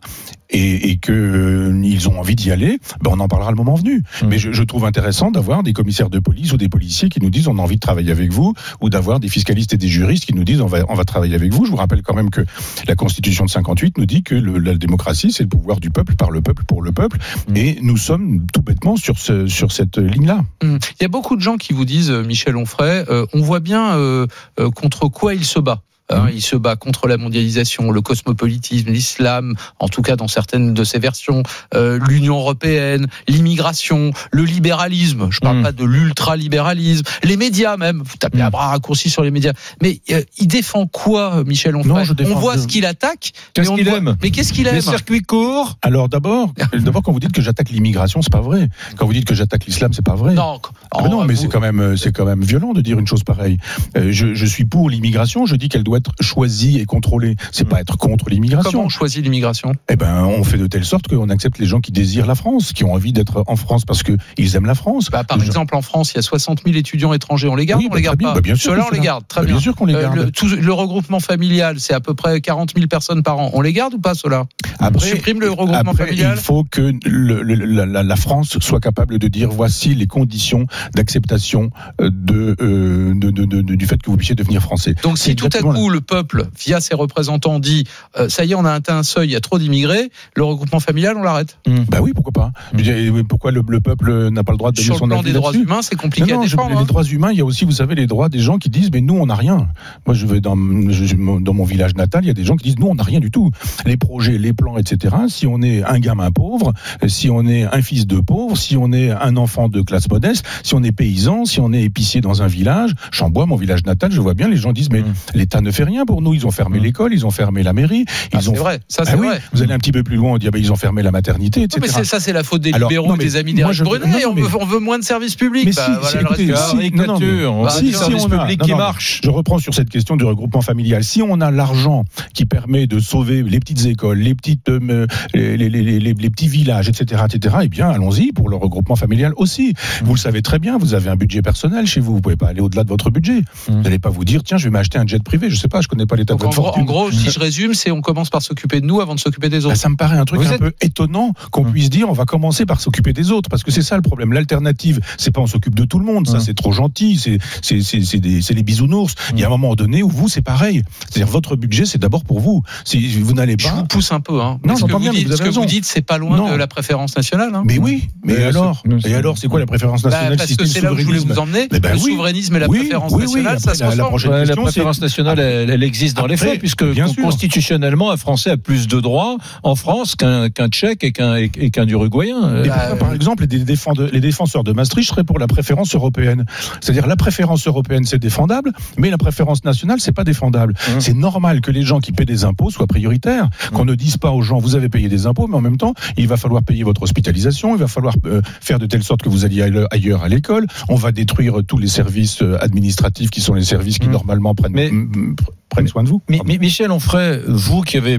[0.51, 3.75] et, et que euh, ils ont envie d'y aller, ben on en parlera le moment
[3.75, 4.03] venu.
[4.23, 4.27] Mm.
[4.29, 7.29] Mais je, je trouve intéressant d'avoir des commissaires de police ou des policiers qui nous
[7.29, 10.25] disent on a envie de travailler avec vous, ou d'avoir des fiscalistes et des juristes
[10.25, 11.67] qui nous disent on va on va travailler avec vous.
[11.67, 12.41] Je vous rappelle quand même que
[12.87, 16.15] la Constitution de 58 nous dit que le- la démocratie c'est le pouvoir du peuple
[16.15, 17.57] par le peuple pour le peuple, Mm.
[17.57, 20.41] et nous sommes tout bêtement sur ce sur cette ligne-là.
[20.63, 20.79] Hum.
[20.99, 23.61] Il y a beaucoup de gens qui vous disent, euh, Michel Onfray, euh, on voit
[23.61, 24.27] bien euh,
[24.75, 25.83] contre quoi il se bat.
[26.11, 26.29] Hein.
[26.33, 30.85] Il se bat contre la mondialisation, le cosmopolitisme, l'islam, en tout cas dans certaines de
[30.85, 31.43] ses versions,
[31.75, 35.29] euh, l'Union européenne, l'immigration, le libéralisme.
[35.31, 35.63] Je parle Mhm.
[35.63, 38.03] pas de l'ultralibéralisme, les médias même.
[38.05, 39.53] Vous tapez à bras raccourcis sur les médias.
[39.83, 43.33] Mais euh, il défend quoi, Michel Onfray Non, je défends- On voit ce qu'il attaque.
[43.55, 45.79] Qu'est-ce mais qu'il aime qu'est-ce qu'il aime Les circuits courts.
[45.83, 48.69] Alors d'abord, d'abord quand vous dites que j'attaque l'immigration, c'est pas vrai.
[48.97, 50.35] Quand vous dites que j'attaque l'islam, c'est pas vrai.
[50.35, 50.61] Non,
[50.93, 52.99] Ah non, oh, mais vous- c'est quand même euh, c'est quand même violent de dire
[52.99, 53.59] une chose pareille.
[53.97, 55.47] Euh, je, je suis pour l'immigration.
[55.47, 57.37] Je dis qu'elle doit être choisie et contrôlée.
[57.53, 58.85] C'est pas être contre Comment l'immigration.
[58.85, 59.75] on choisit l'immigration?
[59.91, 62.73] Eh ben, on fait de telle sorte qu'on accepte les gens qui désirent la France,
[62.73, 65.11] qui ont envie d'être en France parce que ils aiment la France.
[65.11, 67.49] Bah, par Les gens- exemple, en France, il y a 60 000 étudiants étrangers.
[67.49, 68.29] On les garde Oui, ou on bah, les garde bien.
[68.29, 68.35] pas?
[68.35, 69.27] Bah, bien sûr Ceux-là, on les garde.
[69.29, 69.55] Très Bah, bien.
[69.57, 70.17] bien sûr qu'on les Euh, garde.
[70.17, 73.51] le, tout- le regroupement familial, c'est à peu près 40 000 personnes par an.
[73.53, 74.47] On les garde ou pas, ceux-là
[74.81, 76.35] On supprime le regroupement après, familial?
[76.37, 81.71] il faut que le- le- la, France soit capable de dire voici les conditions d'acceptation
[82.01, 84.95] euh, de, euh, de- de- de- du fait que vous puissiez devenir français.
[85.03, 87.85] Donc, si tout à coup, où le peuple, via ses représentants, dit
[88.19, 90.45] euh, ça y est, on a atteint un seuil, il y a trop d'immigrés, le
[90.45, 91.59] regroupement familial, on l'arrête.
[91.91, 94.77] Bah oui, pourquoi pas Je dire, Pourquoi le, le peuple n'a pas le droit de
[94.77, 96.51] donner Sur le son plan avis des droits humains, c'est compliqué non, non, à je-
[96.57, 96.75] défendre.
[96.75, 96.85] les hein.
[96.85, 99.01] droits humains, il y a aussi, vous savez, les droits des gens qui disent, mais
[99.01, 99.69] nous, on n'a rien.
[100.07, 100.57] Moi, je vais dans,
[100.91, 102.95] je- je- dans mon village natal, il y a des gens qui disent, nous, on
[102.95, 103.51] n'a rien du tout.
[103.87, 105.15] Les projets, les plans, etc.
[105.29, 106.73] Si on est un gamin pauvre,
[107.07, 110.45] si on est un fils de pauvre, si on est un enfant de classe modeste,
[110.63, 114.13] si on est paysan, si on est épicier dans un village, Chambois, mon village natal,
[114.13, 115.03] je vois bien, les gens disent, mais
[115.35, 116.35] l'État ne fait rien pour nous.
[116.35, 118.05] Ils ont fermé l'école, ils ont fermé la mairie.
[118.09, 118.55] Ah, Ils ont...
[118.55, 119.41] c'est vrai, ça Ah c'est vrai.
[119.53, 121.11] Vous allez un petit peu plus loin, on dit, ah ben, ils ont fermé la
[121.11, 121.93] maternité, Non, etc.
[121.99, 124.25] mais ça, c'est la faute des Alors, libéraux, non, mais des amis d'Éric Brunet.
[124.27, 125.67] on, veut, on veut moins de services publics.
[125.67, 128.75] Mais Bah, si, voilà écoutez, si, non, non, mais- on si, si on a- qui
[128.75, 129.21] marche.
[129.25, 131.05] Je reprends sur cette question du regroupement familial.
[131.05, 135.57] Si on a l'argent qui permet de sauver les petites écoles, les petites, euh, les,
[135.57, 139.75] les- les- petits villages, etc., etc., eh bien, allons-y pour le regroupement familial aussi.
[140.05, 142.15] Vous le savez très bien, vous avez un budget personnel chez vous.
[142.15, 143.43] Vous pouvez pas aller au-delà de votre budget.
[143.69, 145.49] Vous n'allez pas vous dire, tiens, je vais m'acheter un jet privé.
[145.51, 146.83] Je sais pas, je connais pas l'état de en, votre gros, fortune.
[146.83, 149.49] en gros, si je résume, c'est on commence par s'occuper de nous avant de s'occuper
[149.49, 149.77] des Bah, autres.
[149.77, 152.25] ça me paraît un truc Vous un êtes- peu étonnant qu'on puisse dire on va
[152.25, 154.33] commencer par s'occuper des autres parce que c'est ça le problème.
[154.33, 156.41] L'alternative, c'est pas on s'occupe de tout le monde, ça Hum.
[156.41, 159.15] c'est trop gentil, c'est c'est c'est c'est des c'est les bisounours.
[159.35, 160.83] Il y a un moment donné où vous c'est pareil.
[161.11, 162.63] C'est-à-dire votre budget c'est d'abord pour vous.
[162.85, 164.41] Si vous n'allez Je pas vous pousse un peu.
[164.41, 164.59] Hein.
[164.65, 166.51] Non, ce que, vous bien, dites, vous ce que vous dites, c'est pas loin Non.
[166.51, 167.55] de la préférence nationale.
[167.55, 167.63] hein.
[167.65, 170.55] mais oui, mais Mais alors c'est- Et alors, c'est quoi la préférence Bah, nationale parce
[170.57, 171.69] que c'est là où je voulais vous emmener.
[171.73, 174.09] Eh ben le souverainisme et la préférence nationale, ça se la- la ressemble.
[174.09, 176.85] prochaine Ouais, la question, préférence nationale, elle, elle existe dans les faits, puisque
[177.23, 181.87] constitutionnellement, un Français a plus de droits en France qu'un qu'un Tchèque et qu'un qu'un
[181.87, 182.43] Uruguayen.
[182.45, 186.45] Euh, Et pourquoi, par exemple, les, défenseurs de Maastricht seraient pour la préférence européenne?
[186.81, 190.75] C'est-à-dire la préférence européenne, c'est défendable, mais la préférence nationale, c'est pas défendable.
[190.75, 191.01] Mmh.
[191.01, 194.31] C'est normal que les gens qui paient des impôts soient prioritaires, qu'on ne dise pas
[194.31, 196.83] aux gens vous avez payé des impôts, mais en même temps, il va falloir payer
[196.83, 200.23] votre hospitalisation, il va falloir euh, faire de telle sorte que vous alliez aille- ailleurs
[200.23, 200.67] à l'école.
[200.89, 204.13] On va détruire tous les services euh, administratifs qui sont les services qui Mmh.
[204.13, 204.91] normalement prennent, Mais-
[205.39, 206.19] imp- prennent soin de vous.
[206.21, 206.45] Pardon.
[206.47, 208.19] Mi- Michel Onfray, vous qui avez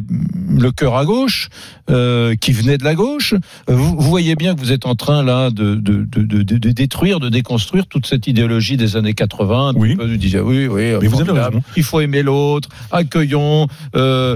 [0.50, 1.50] le cœur à gauche,
[1.90, 3.34] euh, qui venez de la gauche,
[3.68, 6.58] vous, vous voyez bien que vous êtes en train là de, de, de, de, de-
[6.58, 9.70] de détruire, de déconstruire toute cette idéologie des années 80.
[9.70, 9.96] un Oui.
[9.96, 11.62] peu, Vous disiez oui, oui, Mais vous avez raison.
[11.78, 13.68] Il faut aimer l'autre, accueillons.
[13.96, 14.36] Euh,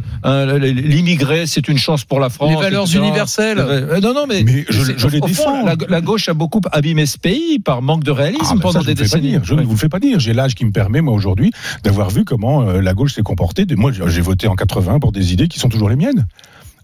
[0.62, 2.50] L'immigré, c'est une chance pour la France.
[2.50, 3.00] Les valeurs etc.
[3.00, 3.60] universelles.
[3.60, 5.66] Euh, Non, non, mais, Mais je- les au fond, défends.
[5.66, 8.82] La, la gauche a beaucoup abîmé ce pays par manque de réalisme Ah, ben pendant
[8.82, 9.32] ça, je des ne vous le fais pas décennies.
[9.32, 9.42] dire.
[9.44, 10.20] Je ne vous le fais pas dire.
[10.20, 11.52] J'ai l'âge qui me permet, moi, aujourd'hui,
[11.84, 13.66] d'avoir vu comment euh, la gauche s'est comportée.
[13.76, 16.28] Moi, j'ai voté en 80 pour des idées qui sont toujours les miennes.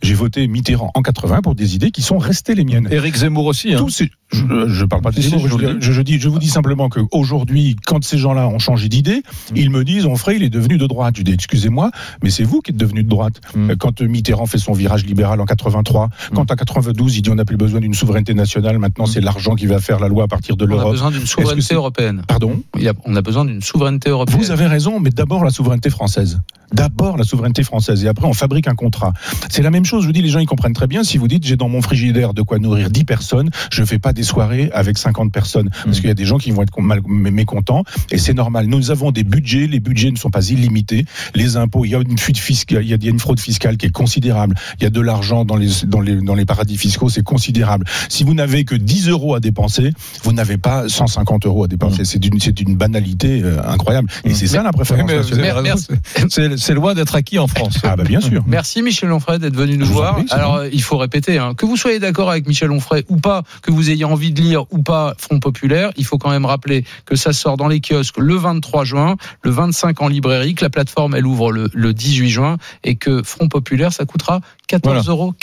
[0.01, 2.87] J'ai voté Mitterrand en 80 pour des idées qui sont restées les miennes.
[2.91, 3.73] Éric Zemmour aussi.
[3.73, 3.79] Hein.
[3.79, 5.73] Tous ces- je, je parle pas de Si, je vous je, dis.
[5.79, 9.55] je- je dis, je vous dis simplement qu'aujourd'hui, quand ces gens-là ont changé d'idée, Mm.
[9.55, 11.15] ils me disent, Onfray, il est devenu de droite.
[11.17, 11.91] Je dis, excusez-moi,
[12.23, 13.41] mais c'est vous qui êtes devenu de droite.
[13.55, 13.71] Mm.
[13.71, 16.35] Euh, Quand euh, Mitterrand fait son virage libéral en 83, Mm.
[16.35, 19.55] quand en 92, il dit, on n'a plus besoin d'une souveraineté nationale, maintenant c'est l'argent
[19.55, 20.91] qui va faire la loi à partir de On a l'Europe.
[20.91, 22.21] besoin d'une souveraineté européenne.
[22.27, 24.39] Pardon Il y a- on a besoin d'une souveraineté européenne.
[24.39, 26.39] Vous avez raison, mais d'abord la souveraineté française.
[26.71, 29.11] D'abord la souveraineté française et après on fabrique un contrat.
[29.49, 31.03] C'est la même chose, je vous dis, les gens ils comprennent très bien.
[31.03, 34.13] Si vous dites j'ai dans mon frigidaire de quoi nourrir 10 personnes, je fais pas
[34.13, 36.01] des soirées avec 50 personnes parce Mm.
[36.01, 38.67] qu'il y a des gens qui vont être mal, mécontents et c'est normal.
[38.67, 41.05] Nous avons des budgets, les budgets ne sont pas illimités.
[41.35, 43.85] Les impôts, il y a une fuite fiscale, il y a une fraude fiscale qui
[43.87, 44.55] est considérable.
[44.79, 47.85] Il y a de l'argent dans les, dans les, dans les paradis fiscaux, c'est considérable.
[48.09, 49.91] Si vous n'avez que 10 euros à dépenser,
[50.23, 52.05] vous n'avez pas 150 euros à dépenser.
[52.05, 54.09] C'est d'une, c'est d'une banalité euh, incroyable.
[54.25, 55.09] Et c'est ça la préférence
[56.57, 57.79] c'est- loin d'être acquis en France.
[57.83, 58.43] Ah bah bien sûr.
[58.47, 60.19] Merci Michel Onfray d'être venu nous voir.
[60.29, 60.69] Alors bon.
[60.71, 63.89] il faut répéter, hein, que vous soyez d'accord avec Michel Onfray ou pas, que vous
[63.89, 67.33] ayez envie de lire ou pas Front Populaire, il faut quand même rappeler que ça
[67.33, 71.25] sort dans les kiosques le 23 juin, le 25 en librairie, que la plateforme elle
[71.25, 75.33] ouvre le, le 18 juin et que Front Populaire ça coûtera 14,90 euros.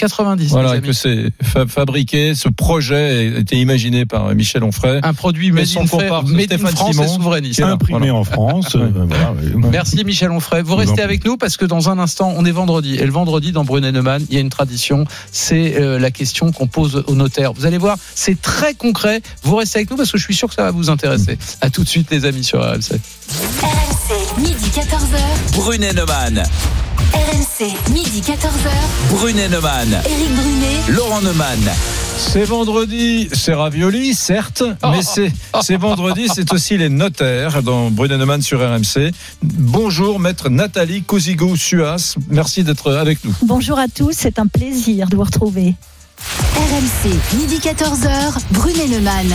[0.51, 5.01] Voilà, et que c'est fa- fabriqué, ce projet a été imaginé par Michel Onfray.
[5.03, 7.55] Un produit Et made son in, France et Simon, souverainiste.
[7.57, 7.73] qui est là.
[7.73, 8.15] imprimé Voilà.
[8.15, 8.77] en France.
[8.77, 9.69] euh, voilà, ouais.
[9.71, 10.63] Merci Michel Onfray.
[10.63, 12.95] Vous restez avec nous parce que dans un instant, on est vendredi.
[12.97, 15.05] Et le vendredi, dans Brunet Neumann, il y a une tradition.
[15.33, 17.53] C'est euh, la question qu'on pose au notaire.
[17.53, 19.23] Vous allez voir, c'est très concret.
[19.43, 21.39] Vous restez avec nous parce que je suis sûr que ça va vous intéresser.
[21.61, 23.01] À tout de suite, les amis, sur RMC.
[23.63, 25.55] RMC, midi 14h.
[25.55, 26.43] Brunet Neumann.
[27.13, 28.71] RMC, midi 14h.
[29.11, 29.89] Brunet Neumann.
[30.05, 30.81] Éric Brunet.
[30.97, 31.59] Laurent Neumann.
[32.19, 34.89] C'est vendredi, c'est ravioli, certes, Oh.
[34.91, 39.13] mais c'est vendredi, c'est aussi les notaires dans Brunet-Neumann sur RMC.
[39.43, 42.15] Bonjour, maître Nathalie Cousigo-Suas.
[42.31, 43.35] Merci d'être avec nous.
[43.43, 45.75] Bonjour à tous, c'est un plaisir de vous retrouver.
[46.31, 48.39] RMC, midi 14h.
[48.51, 49.29] Brunet Neumann.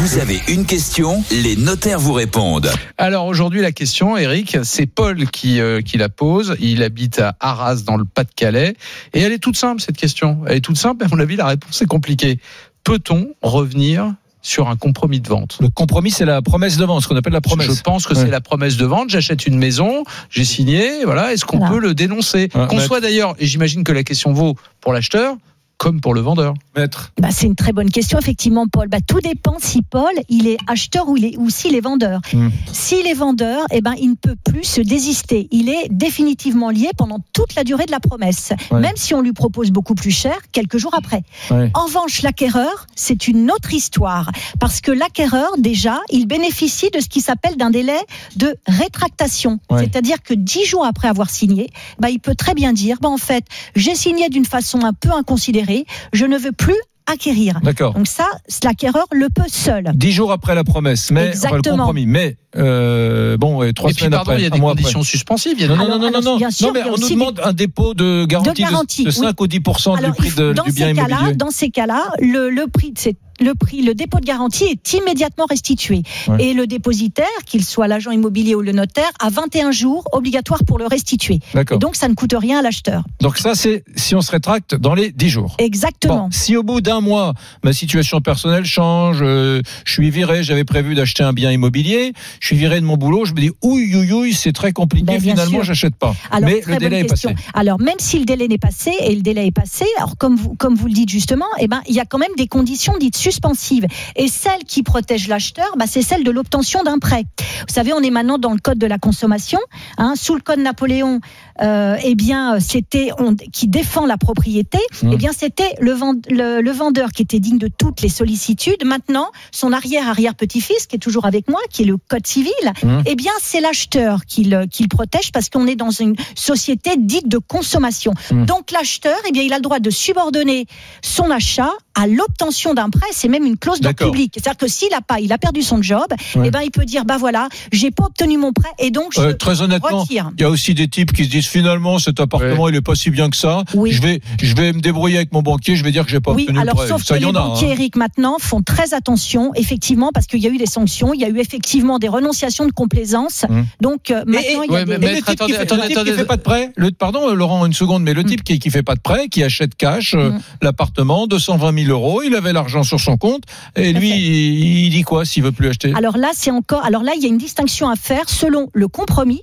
[0.00, 2.70] Vous avez une question, les notaires vous répondent.
[2.96, 6.56] Alors aujourd'hui, la question, Eric, c'est Paul qui, euh, qui la pose.
[6.60, 8.76] Il habite à Arras, dans le Pas-de-Calais.
[9.14, 10.40] Et elle est toute simple, cette question.
[10.46, 12.38] Elle est toute simple, mais à mon avis, la réponse est compliquée.
[12.84, 15.58] Peut-on revenir sur un compromis de vente?
[15.60, 17.74] Le compromis, c'est la promesse de vente, ce qu'on appelle la promesse.
[17.74, 18.20] Je pense que Ouais.
[18.24, 19.10] c'est la promesse de vente.
[19.10, 21.04] J'achète une maison, j'ai signé.
[21.04, 21.32] Voilà.
[21.32, 21.74] Est-ce qu'on Voilà.
[21.74, 22.48] peut le dénoncer?
[22.54, 25.34] Ouais, Qu'on soit d'ailleurs, et j'imagine que la question vaut pour l'acheteur
[25.78, 26.54] comme pour le vendeur.
[26.76, 27.12] Maître.
[27.20, 28.88] Bah, c'est une très bonne question, effectivement, Paul.
[28.88, 32.20] Bah, tout dépend si Paul, il est acheteur ou, il est, ou s'il est vendeur.
[32.32, 32.48] Hmm.
[32.72, 35.48] S'il est vendeur, eh ben, il ne peut plus se désister.
[35.52, 38.80] Il est définitivement lié pendant toute la durée de la promesse, Ouais.
[38.80, 41.22] même si on lui propose beaucoup plus cher quelques jours après.
[41.50, 41.70] Ouais.
[41.74, 44.30] En revanche, l'acquéreur, c'est une autre histoire.
[44.58, 47.98] Parce que l'acquéreur, déjà, il bénéficie de ce qui s'appelle d'un délai
[48.36, 49.60] de rétractation.
[49.70, 49.80] Ouais.
[49.84, 51.70] C'est-à-dire que dix jours après avoir signé,
[52.00, 53.44] bah, il peut très bien dire, bah, en fait,
[53.76, 55.67] j'ai signé d'une façon un peu inconsidérée,
[56.12, 56.76] je ne veux plus
[57.10, 57.58] acquérir.
[57.62, 57.94] D'accord.
[57.94, 58.26] Donc ça,
[58.64, 59.92] l'acquéreur le peut seul.
[59.94, 61.76] Dix jours après la promesse, mais enfin, le Exactement.
[61.78, 62.04] compromis.
[62.04, 64.72] Mais euh, bon, et trois et puis, semaines pardon, après, il y a des mois
[64.72, 64.82] après.
[64.82, 65.54] conditions suspensives.
[65.56, 66.82] Il y a Non, des- non, Alors, non, non, alors, non, bien sûr, non, mais
[66.84, 69.44] on nous demande un dépôt de garantie de, garantie, de 5 oui.
[69.44, 71.34] ou 10 Alors, du prix, de- dans du bien immobilier.
[71.34, 74.92] dans ces cas-là, le, le prix de ces- le prix, le dépôt de garantie est
[74.92, 76.02] immédiatement restitué.
[76.26, 76.44] Ouais.
[76.44, 80.78] Et le dépositaire, qu'il soit l'agent immobilier ou le notaire, a 21 jours obligatoire pour
[80.78, 81.40] le restituer.
[81.54, 83.04] Et donc, ça ne coûte rien à l'acheteur.
[83.20, 85.56] Donc ça, c'est si on se rétracte dans les 10 jours.
[85.58, 86.24] Exactement.
[86.24, 90.64] Bon, si au bout d'un mois, ma situation personnelle change, euh, je suis viré, j'avais
[90.64, 93.94] prévu d'acheter un bien immobilier, je suis viré de mon boulot, je me dis, ouille,
[93.94, 96.14] ouille, ouille, c'est très compliqué, Ben, finalement, j'achète pas.
[96.30, 97.28] Alors, Mais le délai est passé.
[97.54, 100.54] Alors, même si le délai n'est passé, et le délai est passé, alors comme vous,
[100.54, 103.16] comme vous le dites justement, eh ben, il y a quand même des conditions dites
[103.32, 103.86] suspensives.
[104.16, 107.24] Et celle qui protège l'acheteur, bah, c'est celle de l'obtention d'un prêt.
[107.68, 109.60] Vous savez, on est maintenant dans le code de la consommation.
[109.98, 111.20] Hein, sous le code Napoléon,
[111.62, 114.78] euh, eh bien, c'était on- qui défend la propriété.
[115.02, 115.10] Mmh.
[115.12, 118.82] Eh bien, c'était le, vend- le, le vendeur qui était digne de toutes les sollicitudes.
[118.84, 122.52] Maintenant, son arrière-arrière-petit-fils, qui est toujours avec moi, qui est le code civil,
[122.82, 123.00] Mmh.
[123.06, 126.90] eh bien, c'est l'acheteur qui le, qui le protège parce qu'on est dans une société
[126.96, 128.12] dite de consommation.
[128.30, 128.44] Mmh.
[128.46, 130.66] Donc, l'acheteur, eh bien, il a le droit de subordonner
[131.02, 131.70] son achat
[132.00, 133.06] à l'obtention d'un prêt.
[133.12, 134.32] C'est même une clause d'ordre public.
[134.36, 136.44] C'est-à-dire que s'il a pas, il a perdu son job, Ouais.
[136.46, 139.20] eh ben, il peut dire, bah voilà, j'ai pas obtenu mon prêt et donc je
[139.20, 142.68] Euh, très honnêtement, il y a aussi des types qui se disent finalement cet appartement
[142.68, 143.64] il est pas si bien que ça.
[143.74, 143.92] Oui.
[143.92, 146.32] Je vais je vais me débrouiller avec mon banquier, je vais dire que j'ai pas
[146.32, 146.88] Oui, obtenu alors le prêt.
[146.88, 147.40] sauf ça que y les en a.
[147.48, 147.72] banquiers, hein.
[147.72, 151.24] Eric, maintenant font très attention, effectivement, parce qu'il y a eu des sanctions, il y
[151.24, 153.44] a eu effectivement des renonciations de complaisance.
[153.48, 153.66] Hum.
[153.80, 154.98] Donc euh, maintenant, il y a des...
[154.98, 156.12] mais Et le Maître, type attendez, qui fait, attendez, le type qui attendez.
[156.16, 158.70] fait pas de prêt, le, pardon euh, Laurent une seconde, mais le type qui, qui
[158.70, 160.40] fait pas de prêt, qui achète cash euh, Mm.
[160.62, 163.42] l'appartement 220 000 euros, il avait l'argent sur son compte
[163.76, 165.92] et lui il, il dit quoi s'il veut plus acheter?
[165.94, 166.84] Alors là, c'est encore.
[166.84, 169.42] Alors là, il y a une distinction à faire selon le compromis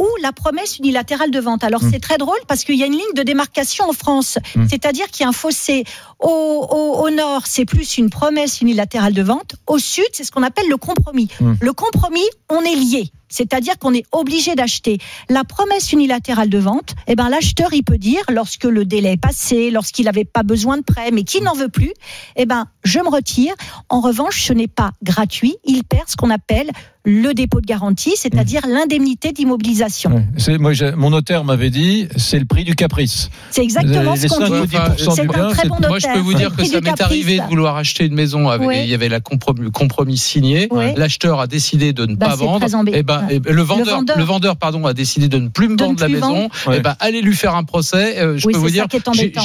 [0.00, 1.64] ou la promesse unilatérale de vente.
[1.64, 1.90] Alors Mm.
[1.92, 4.66] c'est très drôle parce qu'il y a une ligne de démarcation en France, Mm.
[4.70, 5.82] c'est-à-dire qu'il y a un fossé
[6.20, 9.54] au, au, au nord, c'est plus une promesse unilatérale de vente.
[9.66, 11.28] Au sud, c'est ce qu'on appelle le compromis.
[11.40, 11.52] Mm.
[11.60, 13.12] Le compromis, on est lié.
[13.28, 14.98] C'est-à-dire qu'on est obligé d'acheter.
[15.28, 19.20] La promesse unilatérale de vente, eh ben, l'acheteur, il peut dire, lorsque le délai est
[19.20, 21.92] passé, lorsqu'il n'avait pas besoin de prêt, mais qu'il n'en veut plus,
[22.36, 23.54] eh ben, je me retire.
[23.88, 25.56] En revanche, ce n'est pas gratuit.
[25.64, 26.70] Il perd ce qu'on appelle
[27.04, 30.24] le dépôt de garantie, c'est-à-dire l'indemnité d'immobilisation.
[30.58, 33.30] Moi, mon notaire m'avait dit, c'est le prix du caprice.
[33.50, 34.76] C'est exactement Les ce qu'on 5 ou dit.
[34.76, 36.24] 10% C'est un très bon Moi, je peux notaire.
[36.24, 38.48] vous dire que ça m'est arrivé de vouloir acheter une maison.
[38.48, 38.68] Avec.
[38.84, 40.68] Il y avait la compromis, le compromis signé.
[40.96, 42.66] L'acheteur a décidé de ne Bah, pas vendre.
[42.92, 45.76] Et ben, et ben, le vendeur, le vendeur, pardon, a décidé de ne plus me
[45.76, 46.48] De ne vendre la maison.
[46.66, 46.78] Ouais.
[46.78, 48.18] Et ben, allez lui faire un procès.
[48.18, 48.86] Euh, je Oui, peux vous dire,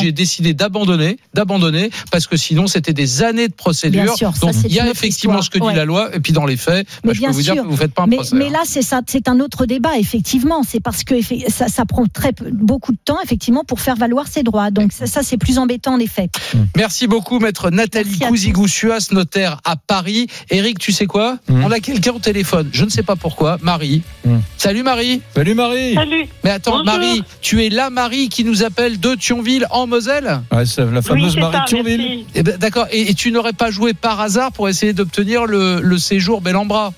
[0.02, 4.16] j'ai décidé d'abandonner, d'abandonner, parce que sinon c'était des années de procédure.
[4.16, 5.44] Sûr, Donc il y a effectivement histoire.
[5.44, 5.76] ce que dit Ouais.
[5.76, 7.94] la loi, et puis dans les faits, bah, je peux vous dire que vous faites
[7.94, 8.36] pas un procès.
[8.36, 8.52] mais hein.
[8.52, 10.62] là, c'est ça, c'est un autre débat, effectivement.
[10.68, 11.16] C'est parce que
[11.50, 14.72] ça, prend très beaucoup de temps, effectivement, pour faire valoir ses droits.
[14.72, 16.30] Donc ça, c'est plus embêtant, en effet.
[16.76, 20.28] Merci beaucoup, maître Nathalie Cousigou-Suas, notaire à Paris.
[20.50, 21.64] Eric, tu sais quoi Mm.
[21.66, 24.02] On a quelqu'un au téléphone, je ne sais pas pourquoi, Marie.
[24.26, 24.38] Mm.
[24.58, 25.22] Salut Marie.
[25.36, 26.28] Salut Marie Salut.
[26.44, 26.86] Mais attends, Bonjour.
[26.86, 31.00] Marie, tu es la Marie qui nous appelle de Thionville en Moselle Ouais, c'est la
[31.00, 32.26] Oui, fameuse c'est Marie ça, de Thionville.
[32.36, 35.82] Eh ben, D'accord, et, et tu n'aurais pas joué par hasard pour essayer d'obtenir le,
[35.82, 36.94] le séjour Bellambra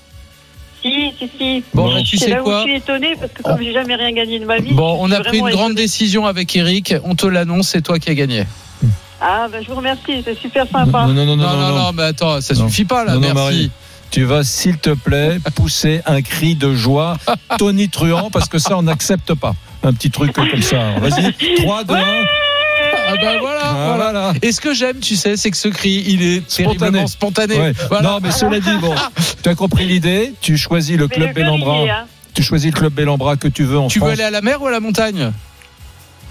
[0.82, 1.62] Si, si, si.
[1.74, 3.72] Bon, bah, tu C'est sais là où quoi je suis étonnée parce que comme j'ai
[3.72, 4.72] jamais rien gagné de ma vie.
[4.72, 5.74] Bon, on a pris une grande étonnée.
[5.74, 8.44] décision avec Eric, on te l'annonce, c'est toi qui as gagné.
[9.20, 11.06] Ah, ben je vous remercie, c'est super sympa.
[11.06, 12.68] Non, non, non, non, Non, non, non, non, mais attends, ça Non.
[12.68, 13.34] suffit pas là, Non, non, merci.
[13.42, 13.70] Marie.
[14.10, 17.16] Tu vas, s'il te plaît, pousser un cri de joie
[17.58, 19.54] tonitruant parce que ça, on n'accepte pas.
[19.82, 20.92] Un petit truc comme ça.
[21.00, 21.98] Vas-y, 3, 2, 1.
[23.08, 24.10] Ah bah voilà, Ah, voilà.
[24.10, 24.32] voilà.
[24.42, 27.06] Et ce que j'aime, tu sais, c'est que ce cri, il est Spontané.
[27.06, 27.58] spontané.
[27.58, 27.72] Ouais.
[27.88, 28.08] Voilà.
[28.10, 28.94] Non, mais cela dit, bon,
[29.42, 30.34] tu as compris l'idée.
[30.40, 31.76] Tu choisis le Mais club Bellambra.
[31.82, 32.04] hein.
[32.34, 34.12] Tu choisis le club Bellambra que tu veux en Tu veux France.
[34.14, 35.32] aller à la mer ou à la montagne?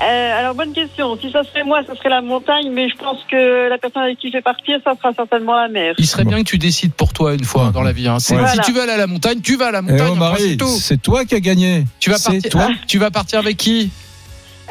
[0.02, 1.18] Euh, alors, bonne question.
[1.22, 4.20] Si ça serait moi, ça serait la montagne, mais je pense que la personne avec
[4.20, 5.96] qui je vais partir, ça sera certainement la mer.
[5.98, 8.08] Il serait bien que tu décides pour toi une fois dans la vie.
[8.08, 8.20] hein.
[8.20, 8.34] Si
[8.66, 10.10] tu veux aller à la montagne, tu vas à la Eh montagne.
[10.12, 11.86] oh, Marie, c'est toi qui as gagné.
[12.00, 12.52] Tu vas C'est partir.
[12.52, 12.68] toi.
[12.88, 13.90] Tu vas partir avec qui?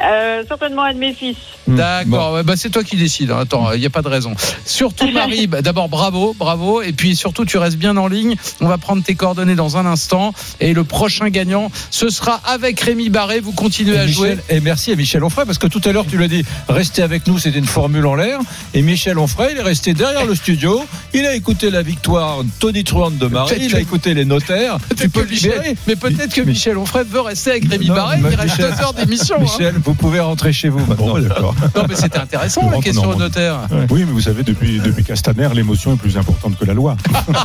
[0.03, 1.37] Euh, certainement un de mes fils.
[1.67, 3.31] D'accord, ouais, bah c'est toi qui décides.
[3.31, 3.39] hein.
[3.41, 4.33] Attends, il n'y a pas de raison.
[4.65, 6.81] Surtout, Marie, bah, d'abord bravo, bravo.
[6.81, 8.35] Et puis surtout, tu restes bien en ligne.
[8.61, 10.33] On va prendre tes coordonnées dans un instant.
[10.59, 13.39] Et le prochain gagnant, ce sera avec Rémi Barré.
[13.39, 14.37] Vous continuez Et à jouer.
[14.49, 17.25] Et merci à Michel Onfray parce que tout à l'heure tu l'as dit, restez avec
[17.27, 18.39] nous, c'était une formule en l'air.
[18.73, 20.85] Et Michel Onfray, il est resté derrière le studio.
[21.13, 23.55] Il a écouté la victoire Tony Truant de Marie.
[23.61, 24.77] Il a écouté les notaires.
[24.99, 25.77] Tu peux Michel- libérer.
[25.87, 28.17] mais peut-être que Michel Onfray veut rester avec Rémi Non, Barré.
[28.19, 29.35] Il reste Michel- deux heures d'émission.
[29.41, 29.71] hein.
[29.85, 31.13] Vous pouvez rentrer chez vous maintenant.
[31.13, 31.55] Bon, d'accord.
[31.75, 33.59] Non, mais c'était intéressant la question au notaire.
[33.89, 36.97] Oui, mais vous savez, depuis, depuis Castaner, l'émotion est plus importante que la loi.